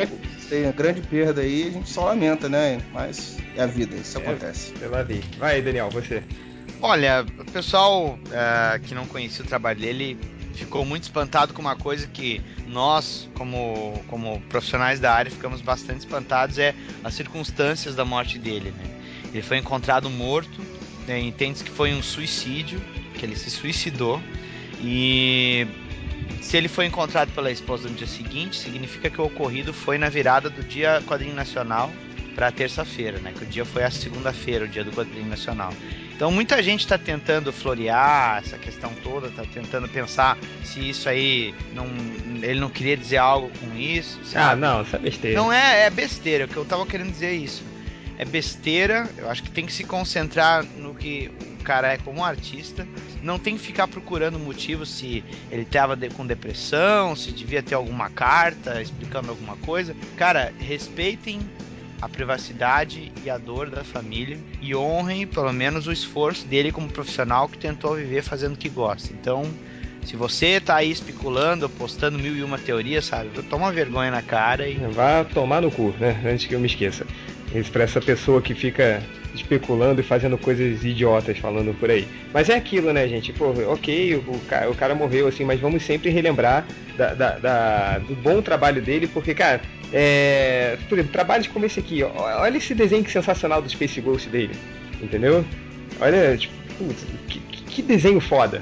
Tem 0.50 0.66
a 0.66 0.72
grande 0.72 1.02
perda 1.02 1.42
aí, 1.42 1.68
a 1.68 1.72
gente 1.72 1.90
só 1.90 2.06
lamenta, 2.06 2.48
né? 2.48 2.82
Mas 2.94 3.38
é 3.56 3.64
a 3.64 3.66
vida, 3.66 3.96
isso 3.96 4.18
é, 4.18 4.22
acontece. 4.22 4.72
Pela 4.74 5.04
vi. 5.04 5.22
Vai, 5.38 5.62
Daniel, 5.62 5.90
você. 5.90 6.24
Olha, 6.82 7.26
o 7.40 7.52
pessoal 7.52 8.18
uh, 8.28 8.80
que 8.84 8.94
não 8.94 9.06
conhecia 9.06 9.44
o 9.44 9.48
trabalho 9.48 9.80
dele 9.80 10.18
ficou 10.54 10.84
muito 10.84 11.04
espantado 11.04 11.54
com 11.54 11.62
uma 11.62 11.76
coisa 11.76 12.08
que 12.08 12.42
nós, 12.68 13.30
como, 13.36 14.02
como 14.08 14.42
profissionais 14.50 15.00
da 15.00 15.14
área, 15.14 15.30
ficamos 15.30 15.62
bastante 15.62 16.00
espantados, 16.00 16.58
é 16.58 16.74
as 17.04 17.14
circunstâncias 17.14 17.96
da 17.96 18.04
morte 18.04 18.40
dele, 18.40 18.72
né? 18.72 18.86
Ele 19.32 19.44
foi 19.44 19.58
encontrado 19.58 20.10
morto, 20.10 20.62
né? 21.08 21.20
entende 21.20 21.64
que 21.64 21.70
foi 21.70 21.94
um 21.94 22.02
suicídio, 22.02 22.82
que 23.14 23.26
ele 23.26 23.36
se 23.36 23.52
suicidou, 23.52 24.22
e 24.82 25.68
se 26.42 26.58
ele 26.58 26.68
foi 26.68 26.86
encontrado 26.86 27.32
pela 27.34 27.52
esposa 27.52 27.90
no 27.90 27.96
dia 27.96 28.08
seguinte, 28.08 28.58
significa 28.58 29.10
que 29.10 29.20
o 29.20 29.26
ocorrido 29.26 29.74
foi 29.74 29.98
na 29.98 30.10
virada 30.10 30.50
do 30.50 30.64
dia 30.64 31.02
quadrinho 31.06 31.36
nacional 31.36 31.92
para 32.36 32.52
terça-feira, 32.52 33.18
né? 33.20 33.34
Que 33.36 33.44
o 33.44 33.48
dia 33.48 33.66
foi 33.66 33.84
a 33.84 33.90
segunda-feira, 33.90 34.66
o 34.66 34.68
dia 34.68 34.84
do 34.84 34.92
quadrinho 34.92 35.28
nacional. 35.28 35.74
Então 36.16 36.32
muita 36.32 36.62
gente 36.64 36.82
está 36.82 36.98
tentando 36.98 37.52
florear 37.52 38.40
essa 38.44 38.58
questão 38.58 38.92
toda, 39.04 39.28
está 39.28 39.44
tentando 39.44 39.88
pensar 39.88 40.38
se 40.64 40.90
isso 40.90 41.08
aí 41.08 41.54
não, 41.74 41.88
ele 42.42 42.60
não 42.60 42.70
queria 42.70 42.98
dizer 42.98 43.18
algo 43.18 43.52
com 43.60 43.78
isso. 43.78 44.20
Sabe? 44.24 44.54
Ah, 44.54 44.56
não, 44.56 44.82
isso 44.82 44.96
é 44.96 45.00
besteira. 45.00 45.38
Não 45.40 45.54
é, 45.54 45.86
é 45.86 45.90
besteira. 45.90 46.46
O 46.46 46.48
que 46.48 46.58
eu 46.58 46.64
estava 46.64 46.86
querendo 46.86 47.12
dizer 47.12 47.28
é 47.28 47.34
isso. 47.34 47.64
É 48.18 48.26
besteira. 48.26 49.08
Eu 49.18 49.30
acho 49.30 49.44
que 49.44 49.52
tem 49.52 49.66
que 49.66 49.74
se 49.74 49.84
concentrar 49.84 50.64
no 50.64 50.94
que 50.94 51.32
o 51.60 51.64
cara 51.64 51.94
é 51.94 51.98
como 51.98 52.24
artista. 52.24 52.88
Não 53.22 53.38
tem 53.38 53.58
que 53.58 53.64
ficar 53.64 53.88
procurando 53.88 54.40
motivos 54.40 54.90
se 54.90 55.24
ele 55.52 55.64
estava 55.64 55.96
de, 55.96 56.10
com 56.10 56.26
depressão, 56.26 57.16
se 57.16 57.32
devia 57.32 57.62
ter 57.62 57.76
alguma 57.76 58.10
carta 58.10 58.82
explicando 58.82 59.30
alguma 59.30 59.56
coisa. 59.58 59.96
Cara, 60.16 60.54
respeitem 60.60 61.40
a 62.02 62.08
privacidade 62.08 63.12
e 63.24 63.30
a 63.30 63.38
dor 63.38 63.70
da 63.70 63.84
família 63.84 64.38
e 64.62 64.76
honrem 64.76 65.26
pelo 65.26 65.52
menos 65.52 65.88
o 65.88 65.92
esforço 65.92 66.46
dele 66.46 66.72
como 66.72 66.90
profissional 66.90 67.50
que 67.50 67.58
tentou 67.58 67.96
viver 67.96 68.22
fazendo 68.22 68.54
o 68.54 68.58
que 68.58 68.70
gosta. 68.70 69.12
Então, 69.14 69.44
se 70.08 70.16
você 70.16 70.62
tá 70.62 70.76
aí 70.78 70.90
especulando, 70.90 71.68
postando 71.68 72.18
mil 72.18 72.34
e 72.36 72.42
uma 72.42 72.58
teorias, 72.58 73.06
sabe? 73.06 73.30
Toma 73.44 73.74
vergonha 73.74 74.10
na 74.10 74.22
cara 74.22 74.68
e. 74.68 74.76
Vá 74.76 75.26
tomar 75.26 75.62
no 75.62 75.70
cu, 75.70 75.94
né? 76.00 76.22
Antes 76.26 76.46
que 76.46 76.56
eu 76.56 76.60
me 76.60 76.68
esqueça. 76.68 77.06
Isso 77.54 77.72
pra 77.72 77.84
essa 77.84 78.02
pessoa 78.02 78.42
que 78.42 78.54
fica 78.54 79.02
especulando 79.34 80.02
e 80.02 80.04
fazendo 80.04 80.38
coisas 80.38 80.84
idiotas 80.84 81.38
falando 81.38 81.74
por 81.80 81.90
aí. 81.90 82.08
Mas 82.34 82.50
é 82.50 82.56
aquilo, 82.56 82.92
né, 82.92 83.08
gente? 83.08 83.32
Pô, 83.32 83.54
ok, 83.72 84.16
o, 84.16 84.40
cara, 84.48 84.70
o 84.70 84.76
cara 84.76 84.96
morreu, 84.96 85.28
assim, 85.28 85.44
mas 85.44 85.60
vamos 85.60 85.84
sempre 85.84 86.10
relembrar 86.10 86.66
da, 86.98 87.14
da, 87.14 87.32
da, 87.38 87.98
do 88.00 88.16
bom 88.16 88.42
trabalho 88.42 88.82
dele, 88.82 89.08
porque, 89.08 89.34
cara, 89.34 89.62
é, 89.94 90.78
por 90.90 90.98
exemplo, 90.98 91.14
trabalhos 91.14 91.48
como 91.48 91.66
esse 91.66 91.80
aqui, 91.80 92.04
olha 92.04 92.58
esse 92.58 92.74
desenho 92.74 93.08
sensacional 93.10 93.62
do 93.62 93.70
Space 93.70 94.02
Ghost 94.02 94.28
dele, 94.30 94.56
entendeu? 95.02 95.46
Olha, 96.02 96.36
tipo, 96.38 96.54
putz, 96.78 97.06
que, 97.28 97.40
que 97.40 97.82
desenho 97.82 98.20
foda. 98.20 98.62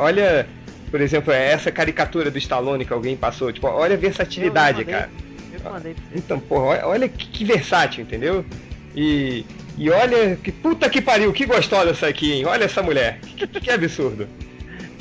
Olha, 0.00 0.46
por 0.90 1.00
exemplo, 1.00 1.32
essa 1.32 1.70
caricatura 1.70 2.30
do 2.30 2.38
Stallone 2.38 2.84
que 2.84 2.92
alguém 2.92 3.16
passou, 3.16 3.52
tipo, 3.52 3.66
olha 3.66 3.94
a 3.94 3.98
versatilidade, 3.98 4.84
eu, 4.86 5.08
Então, 6.14 6.38
porra, 6.40 6.86
olha 6.86 7.08
que, 7.08 7.26
que 7.26 7.44
versátil, 7.44 8.02
entendeu? 8.02 8.44
E, 8.94 9.44
e 9.78 9.90
olha 9.90 10.36
que 10.36 10.52
puta 10.52 10.88
que 10.88 11.00
pariu, 11.00 11.32
que 11.32 11.46
gostosa 11.46 11.90
essa 11.90 12.06
aqui, 12.06 12.32
hein? 12.32 12.44
Olha 12.44 12.64
essa 12.64 12.82
mulher, 12.82 13.20
que, 13.20 13.46
que 13.46 13.70
absurdo. 13.70 14.28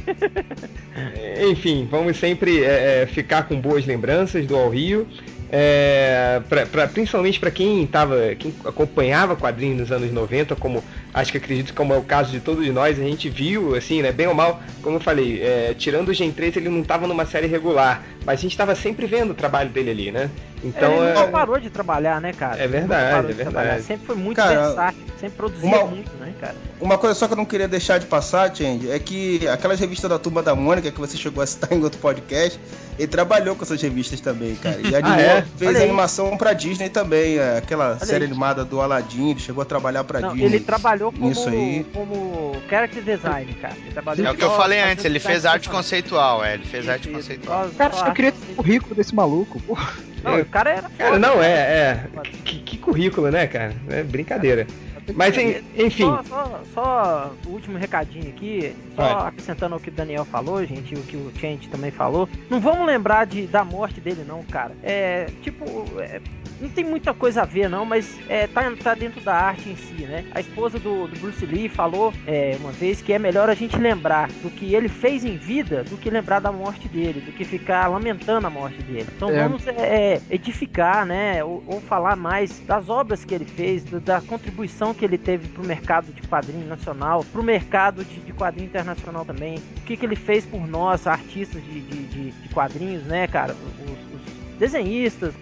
Enfim, 1.49 1.87
vamos 1.89 2.17
sempre 2.17 2.63
é, 2.63 3.03
é, 3.03 3.05
ficar 3.05 3.47
com 3.47 3.59
boas 3.59 3.85
lembranças 3.85 4.45
do 4.45 4.55
Al 4.55 4.69
Rio. 4.69 5.07
É, 5.53 6.41
pra, 6.47 6.65
pra, 6.65 6.87
principalmente 6.87 7.37
para 7.37 7.51
quem 7.51 7.85
tava, 7.85 8.33
quem 8.39 8.53
acompanhava 8.63 9.35
quadrinhos 9.35 9.79
nos 9.79 9.91
anos 9.91 10.09
90, 10.09 10.55
como 10.55 10.81
acho 11.13 11.29
que 11.29 11.37
acredito 11.37 11.73
como 11.73 11.93
é 11.93 11.97
o 11.97 12.03
caso 12.03 12.31
de 12.31 12.39
todos 12.39 12.65
nós, 12.69 12.97
a 12.97 13.03
gente 13.03 13.29
viu, 13.29 13.75
assim, 13.75 14.01
né, 14.01 14.13
bem 14.13 14.27
ou 14.27 14.33
mal, 14.33 14.61
como 14.81 14.95
eu 14.95 15.01
falei, 15.01 15.41
é, 15.43 15.75
tirando 15.77 16.07
o 16.07 16.13
Gen 16.13 16.31
3, 16.31 16.55
ele 16.55 16.69
não 16.69 16.79
estava 16.79 17.05
numa 17.05 17.25
série 17.25 17.47
regular, 17.47 18.01
mas 18.25 18.39
a 18.39 18.41
gente 18.43 18.51
estava 18.51 18.73
sempre 18.75 19.05
vendo 19.05 19.31
o 19.31 19.33
trabalho 19.33 19.69
dele 19.69 19.91
ali, 19.91 20.09
né? 20.09 20.29
Então, 20.63 20.93
ele 21.03 21.17
é... 21.17 21.27
parou 21.27 21.59
de 21.59 21.69
trabalhar, 21.69 22.21
né, 22.21 22.33
cara? 22.33 22.61
É 22.61 22.67
verdade, 22.67 23.31
é 23.31 23.33
verdade. 23.33 23.83
Sempre 23.83 24.05
foi 24.05 24.15
muito 24.15 24.37
cara, 24.37 24.67
versátil, 24.67 25.01
sempre 25.19 25.37
produzia 25.37 25.67
uma, 25.67 25.85
muito, 25.85 26.11
né, 26.17 26.33
cara? 26.39 26.55
Uma 26.79 26.97
coisa 26.97 27.15
só 27.15 27.27
que 27.27 27.33
eu 27.33 27.37
não 27.37 27.45
queria 27.45 27.67
deixar 27.67 27.99
de 27.99 28.05
passar, 28.05 28.55
Change, 28.55 28.89
é 28.89 28.99
que 28.99 29.47
aquelas 29.47 29.79
revistas 29.79 30.09
da 30.09 30.19
Turma 30.19 30.43
da 30.43 30.55
Mônica 30.55 30.91
que 30.91 30.99
você 30.99 31.17
chegou 31.17 31.43
a 31.43 31.47
citar 31.47 31.71
em 31.73 31.83
outro 31.83 31.99
podcast, 31.99 32.59
ele 32.97 33.07
trabalhou 33.07 33.55
com 33.55 33.63
essas 33.63 33.81
revistas 33.81 34.21
também, 34.21 34.55
cara. 34.55 34.79
E 34.79 34.93
animou, 34.95 35.17
ah, 35.17 35.21
é? 35.21 35.45
fez 35.57 35.75
Olha 35.75 35.83
animação 35.83 36.29
aí. 36.29 36.37
pra 36.37 36.53
Disney 36.53 36.89
também, 36.89 37.37
é, 37.37 37.57
aquela 37.57 37.91
Olha 37.91 38.05
série 38.05 38.25
aí. 38.25 38.29
animada 38.29 38.63
do 38.63 38.79
Aladdin, 38.79 39.31
ele 39.31 39.39
chegou 39.39 39.61
a 39.61 39.65
trabalhar 39.65 40.03
pra 40.03 40.19
não, 40.19 40.33
Disney. 40.33 40.45
Ele 40.45 40.59
trabalhou 40.59 41.11
como, 41.11 41.31
Isso 41.31 41.49
aí. 41.49 41.85
como 41.93 42.55
character 42.69 43.03
design, 43.03 43.53
cara. 43.55 43.75
é 44.23 44.31
o 44.31 44.35
que 44.35 44.43
eu 44.43 44.55
falei 44.55 44.79
antes, 44.79 45.05
ele 45.05 45.19
fez 45.19 45.45
arte 45.45 45.69
conceitual, 45.69 46.43
é, 46.43 46.53
ele 46.53 46.65
fez 46.65 46.87
arte 46.87 47.09
conceitual. 47.09 47.69
Cara, 47.77 47.93
eu 48.07 48.13
queria 48.13 48.31
ter 48.31 48.51
o 48.51 48.55
currículo 48.55 48.95
desse 48.95 49.15
maluco, 49.15 49.59
porra. 49.61 50.11
Não, 50.23 50.39
o 50.39 50.45
cara 50.45 50.69
era. 50.71 50.89
Cara, 50.97 51.19
não, 51.19 51.41
é, 51.41 51.51
é. 51.51 52.05
Que, 52.45 52.59
que, 52.59 52.77
currículo, 52.77 53.31
né, 53.31 53.47
cara? 53.47 53.73
É 53.89 54.03
brincadeira. 54.03 54.67
Mas 55.15 55.35
enfim. 55.37 56.03
Só, 56.03 56.23
só, 56.23 56.61
só, 56.73 57.35
o 57.45 57.49
último 57.49 57.77
recadinho 57.77 58.29
aqui, 58.29 58.75
só 58.95 59.01
Vai. 59.01 59.27
acrescentando 59.29 59.75
o 59.75 59.79
que 59.79 59.89
o 59.89 59.93
Daniel 59.93 60.25
falou, 60.25 60.65
gente, 60.65 60.93
o 60.93 61.01
que 61.03 61.17
o 61.17 61.31
Chant 61.39 61.67
também 61.69 61.91
falou. 61.91 62.27
Não 62.49 62.59
vamos 62.59 62.85
lembrar 62.85 63.25
de, 63.25 63.47
da 63.47 63.63
morte 63.63 63.99
dele, 63.99 64.23
não, 64.27 64.43
cara. 64.43 64.75
É 64.83 65.27
tipo. 65.41 65.65
É, 65.99 66.21
não 66.61 66.69
tem 66.69 66.83
muita 66.83 67.13
coisa 67.13 67.41
a 67.41 67.45
ver, 67.45 67.67
não, 67.67 67.83
mas 67.83 68.19
é, 68.29 68.45
tá, 68.45 68.71
tá 68.83 68.93
dentro 68.93 69.19
da 69.21 69.33
arte 69.33 69.69
em 69.69 69.75
si, 69.75 70.03
né? 70.03 70.25
A 70.33 70.39
esposa 70.39 70.77
do, 70.77 71.07
do 71.07 71.19
Bruce 71.19 71.43
Lee 71.45 71.67
falou 71.67 72.13
é, 72.27 72.55
uma 72.59 72.71
vez 72.71 73.01
que 73.01 73.11
é 73.11 73.17
melhor 73.17 73.49
a 73.49 73.55
gente 73.55 73.77
lembrar 73.77 74.29
do 74.43 74.49
que 74.51 74.75
ele 74.75 74.87
fez 74.87 75.25
em 75.25 75.37
vida 75.37 75.83
do 75.83 75.97
que 75.97 76.09
lembrar 76.09 76.39
da 76.39 76.51
morte 76.51 76.87
dele, 76.87 77.21
do 77.21 77.31
que 77.31 77.43
ficar 77.43 77.87
lamentando 77.87 78.45
a 78.45 78.49
morte 78.49 78.81
dele. 78.83 79.07
Então 79.15 79.29
é. 79.29 79.43
vamos 79.43 79.65
é, 79.67 79.73
é, 79.73 80.21
edificar, 80.29 81.05
né? 81.05 81.43
Ou, 81.43 81.63
ou, 81.65 81.81
falar 81.81 82.15
mais 82.15 82.59
das 82.59 82.89
obras 82.89 83.25
que 83.25 83.33
ele 83.33 83.45
fez, 83.45 83.83
da 83.83 84.21
contribuição 84.21 84.93
que 84.93 85.00
ele 85.05 85.17
teve 85.17 85.47
pro 85.47 85.63
mercado 85.63 86.11
de 86.11 86.21
quadrinho 86.27 86.67
nacional, 86.67 87.23
pro 87.31 87.43
mercado 87.43 88.03
de, 88.03 88.19
de 88.19 88.33
quadrinho 88.33 88.67
internacional 88.67 89.25
também. 89.25 89.57
O 89.57 89.81
que, 89.81 89.97
que 89.97 90.05
ele 90.05 90.15
fez 90.15 90.45
por 90.45 90.67
nós, 90.67 91.07
artistas 91.07 91.63
de, 91.63 91.81
de, 91.81 92.31
de, 92.31 92.49
quadrinhos, 92.49 93.03
né, 93.03 93.27
cara? 93.27 93.53
Os, 93.53 94.40
desenhistas, 94.61 95.33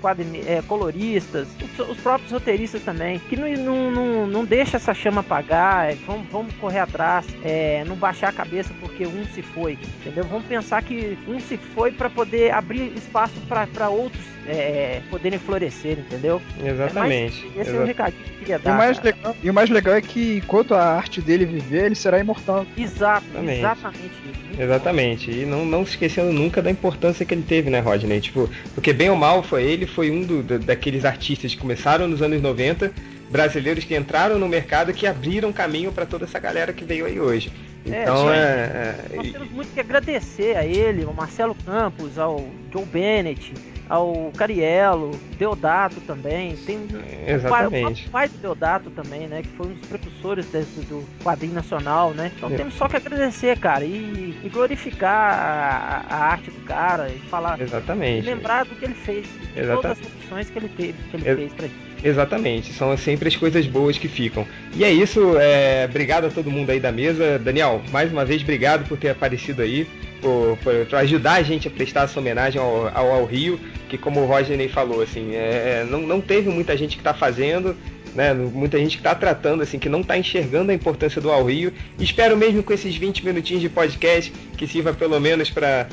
é, 0.48 0.62
coloristas, 0.62 1.50
os, 1.62 1.90
os, 1.90 1.98
próprios 1.98 2.32
roteiristas 2.32 2.82
também, 2.84 3.20
que 3.20 3.36
não, 3.36 3.50
não, 3.52 3.92
não, 3.92 4.28
não 4.28 4.46
deixa 4.46 4.78
essa 4.78 4.94
chama 4.94 5.20
apagar, 5.20 5.92
é, 5.92 5.96
vamos, 6.08 6.26
vamos 6.32 6.54
correr 6.54 6.80
atrás, 6.80 7.26
é, 7.44 7.84
não 7.86 7.98
baixar 7.98 8.30
a 8.30 8.32
cabeça 8.32 8.74
porque 8.80 9.06
um 9.06 9.26
se 9.26 9.42
foi, 9.42 9.78
entendeu? 10.00 10.24
Vamos 10.24 10.46
pensar 10.46 10.82
que 10.84 11.18
um 11.28 11.38
se 11.38 11.58
foi 11.58 11.92
para 11.92 12.10
poder 12.10 12.54
abrir 12.54 12.94
espaço 12.96 13.34
para 13.50 13.90
outros 13.90 14.24
é, 14.48 15.02
poderem 15.10 15.38
florescer, 15.38 16.00
entendeu? 16.00 16.42
Exatamente. 16.64 17.46
É 17.46 17.56
mais, 17.56 17.68
esse 17.68 17.76
é 17.76 17.80
o 17.80 17.86
recadinho 17.86 18.24
que 18.24 18.32
eu 18.32 18.38
queria 18.40 18.60
dar. 18.60 18.72
E 18.72 18.74
o, 18.74 18.78
mais 18.78 19.02
legal, 19.02 19.36
e 19.44 19.50
o 19.50 19.54
mais 19.54 19.70
legal 19.70 19.96
é 19.96 20.02
que 20.02 20.38
enquanto 20.38 20.74
a 20.74 20.84
arte 20.84 21.22
dele 21.22 21.46
viver, 21.46 21.86
ele 21.86 21.96
será 21.96 22.20
imortal. 22.20 22.66
Exato, 22.78 23.26
exatamente, 23.28 23.60
exatamente 23.60 24.14
isso. 24.32 24.62
Exatamente. 24.62 25.32
E 25.32 25.46
não, 25.46 25.66
não 25.66 25.86
se 25.86 25.92
esquecendo 25.92 26.32
nunca 26.32 26.62
da 26.62 26.72
importância 26.72 27.26
que 27.26 27.34
ele 27.34 27.44
teve, 27.44 27.70
né, 27.70 27.80
Rodney? 27.80 28.20
Tipo, 28.20 28.50
porque 28.74 28.92
bem 28.92 29.09
ou 29.10 29.16
mal 29.16 29.44
foi 29.44 29.64
ele, 29.64 29.86
foi 29.86 30.12
um 30.12 30.24
do, 30.24 30.60
daqueles 30.60 31.06
artistas 31.06 31.54
que 31.54 31.60
começaram 31.60 32.08
nos 32.08 32.22
anos 32.22 32.42
90 32.42 32.92
brasileiros 33.30 33.84
que 33.84 33.96
entraram 33.96 34.40
no 34.40 34.48
mercado 34.48 34.94
que 34.94 35.06
abriram 35.06 35.54
caminho 35.54 35.92
para 35.92 36.06
toda 36.06 36.26
essa 36.26 36.40
galera 36.40 36.74
que 36.74 36.84
veio 36.84 37.06
aí 37.06 37.20
hoje. 37.20 37.52
É, 37.86 38.04
então 38.04 38.32
é, 38.32 38.36
é, 38.38 39.16
Nós 39.16 39.32
temos 39.32 39.52
muito 39.52 39.74
que 39.74 39.80
agradecer 39.80 40.58
a 40.58 40.66
ele, 40.66 41.04
ao 41.04 41.14
Marcelo 41.14 41.56
Campos, 41.66 42.18
ao 42.18 42.46
Joe 42.72 42.86
Bennett, 42.86 43.54
ao 43.90 44.32
Cariello, 44.38 45.12
Deodato 45.38 46.00
também. 46.02 46.56
Tem 46.56 46.88
Exatamente. 47.28 48.08
O 48.08 48.12
pai, 48.12 48.30
do 48.30 48.38
Deodato 48.38 48.90
também, 48.92 49.28
né? 49.28 49.42
Que 49.42 49.50
foi 49.50 49.68
um 49.68 49.74
dos 49.74 49.88
precursores 49.88 50.46
desse, 50.46 50.82
do 50.82 51.04
quadrinho 51.24 51.54
nacional, 51.54 52.12
né? 52.12 52.32
Então 52.38 52.50
é. 52.52 52.56
temos 52.56 52.76
só 52.76 52.88
que 52.88 52.96
agradecer, 52.96 53.58
cara, 53.58 53.84
e, 53.84 54.40
e 54.44 54.50
glorificar 54.50 55.34
a, 55.34 56.06
a, 56.08 56.18
arte 56.26 56.52
do 56.52 56.62
cara 56.62 57.10
e 57.10 57.20
falar. 57.28 57.60
Exatamente. 57.60 58.28
E 58.28 58.30
lembrar 58.30 58.66
do 58.66 58.76
que 58.76 58.86
ele 58.86 58.94
fez, 58.94 59.28
de 59.28 59.66
todas 59.66 60.00
as 60.00 60.00
opções 60.00 60.50
que 60.50 60.60
ele 60.60 60.70
teve, 60.70 60.94
que 61.10 61.18
ele 61.18 61.28
Ex 61.28 61.38
fez 61.38 61.54
pra 61.54 61.68
gente. 61.68 61.89
Exatamente, 62.04 62.72
são 62.72 62.96
sempre 62.96 63.28
as 63.28 63.36
coisas 63.36 63.66
boas 63.66 63.98
que 63.98 64.08
ficam. 64.08 64.48
E 64.76 64.84
é 64.84 64.92
isso, 64.92 65.38
é, 65.38 65.86
obrigado 65.90 66.26
a 66.26 66.30
todo 66.30 66.50
mundo 66.50 66.70
aí 66.70 66.80
da 66.80 66.92
mesa. 66.92 67.38
Daniel, 67.38 67.82
mais 67.92 68.12
uma 68.12 68.24
vez, 68.24 68.42
obrigado 68.42 68.88
por 68.88 68.98
ter 68.98 69.10
aparecido 69.10 69.62
aí, 69.62 69.86
por, 70.22 70.58
por, 70.64 70.86
por 70.86 70.96
ajudar 70.96 71.34
a 71.34 71.42
gente 71.44 71.68
a 71.68 71.72
prestar 71.72 72.04
essa 72.04 72.20
homenagem 72.20 72.60
ao, 72.60 72.88
ao, 72.96 73.12
ao 73.12 73.26
Rio, 73.26 73.60
que 73.90 73.98
como 73.98 74.22
o 74.22 74.26
Roger 74.26 74.70
falou, 74.70 75.02
assim, 75.02 75.36
é, 75.36 75.86
não, 75.90 76.02
não 76.02 76.22
teve 76.22 76.50
muita 76.50 76.78
gente 76.78 76.96
que 76.96 77.02
está 77.02 77.14
fazendo, 77.14 77.76
né, 78.16 78.34
muita 78.34 78.78
gente 78.78 78.92
que 78.92 79.02
está 79.02 79.14
tratando, 79.14 79.62
assim, 79.62 79.78
que 79.78 79.90
não 79.90 80.00
está 80.02 80.18
enxergando 80.18 80.72
a 80.72 80.74
importância 80.74 81.22
do 81.22 81.30
Ao 81.30 81.44
Rio. 81.46 81.74
Espero 82.00 82.38
mesmo 82.38 82.64
com 82.64 82.74
esses 82.74 82.96
20 82.96 83.26
minutinhos 83.26 83.62
de 83.62 83.70
podcast 83.70 84.32
que 84.58 84.66
sirva 84.66 84.94
pelo 84.94 85.20
menos 85.20 85.50
para 85.50 85.88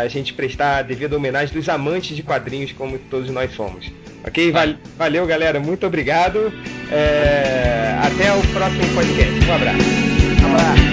a 0.00 0.08
gente 0.08 0.32
prestar 0.32 0.78
a 0.78 0.82
devida 0.82 1.16
homenagem 1.16 1.54
dos 1.54 1.68
amantes 1.68 2.16
de 2.16 2.22
quadrinhos 2.22 2.72
como 2.72 2.98
todos 2.98 3.28
nós 3.30 3.52
somos. 3.52 3.92
Ok? 4.26 4.52
Valeu, 4.96 5.26
galera. 5.26 5.60
Muito 5.60 5.86
obrigado. 5.86 6.52
É... 6.90 7.96
Até 8.02 8.32
o 8.32 8.40
próximo 8.52 8.94
podcast. 8.94 9.48
Um 9.48 9.54
abraço. 9.54 9.78
Um 10.42 10.54
abraço. 10.54 10.83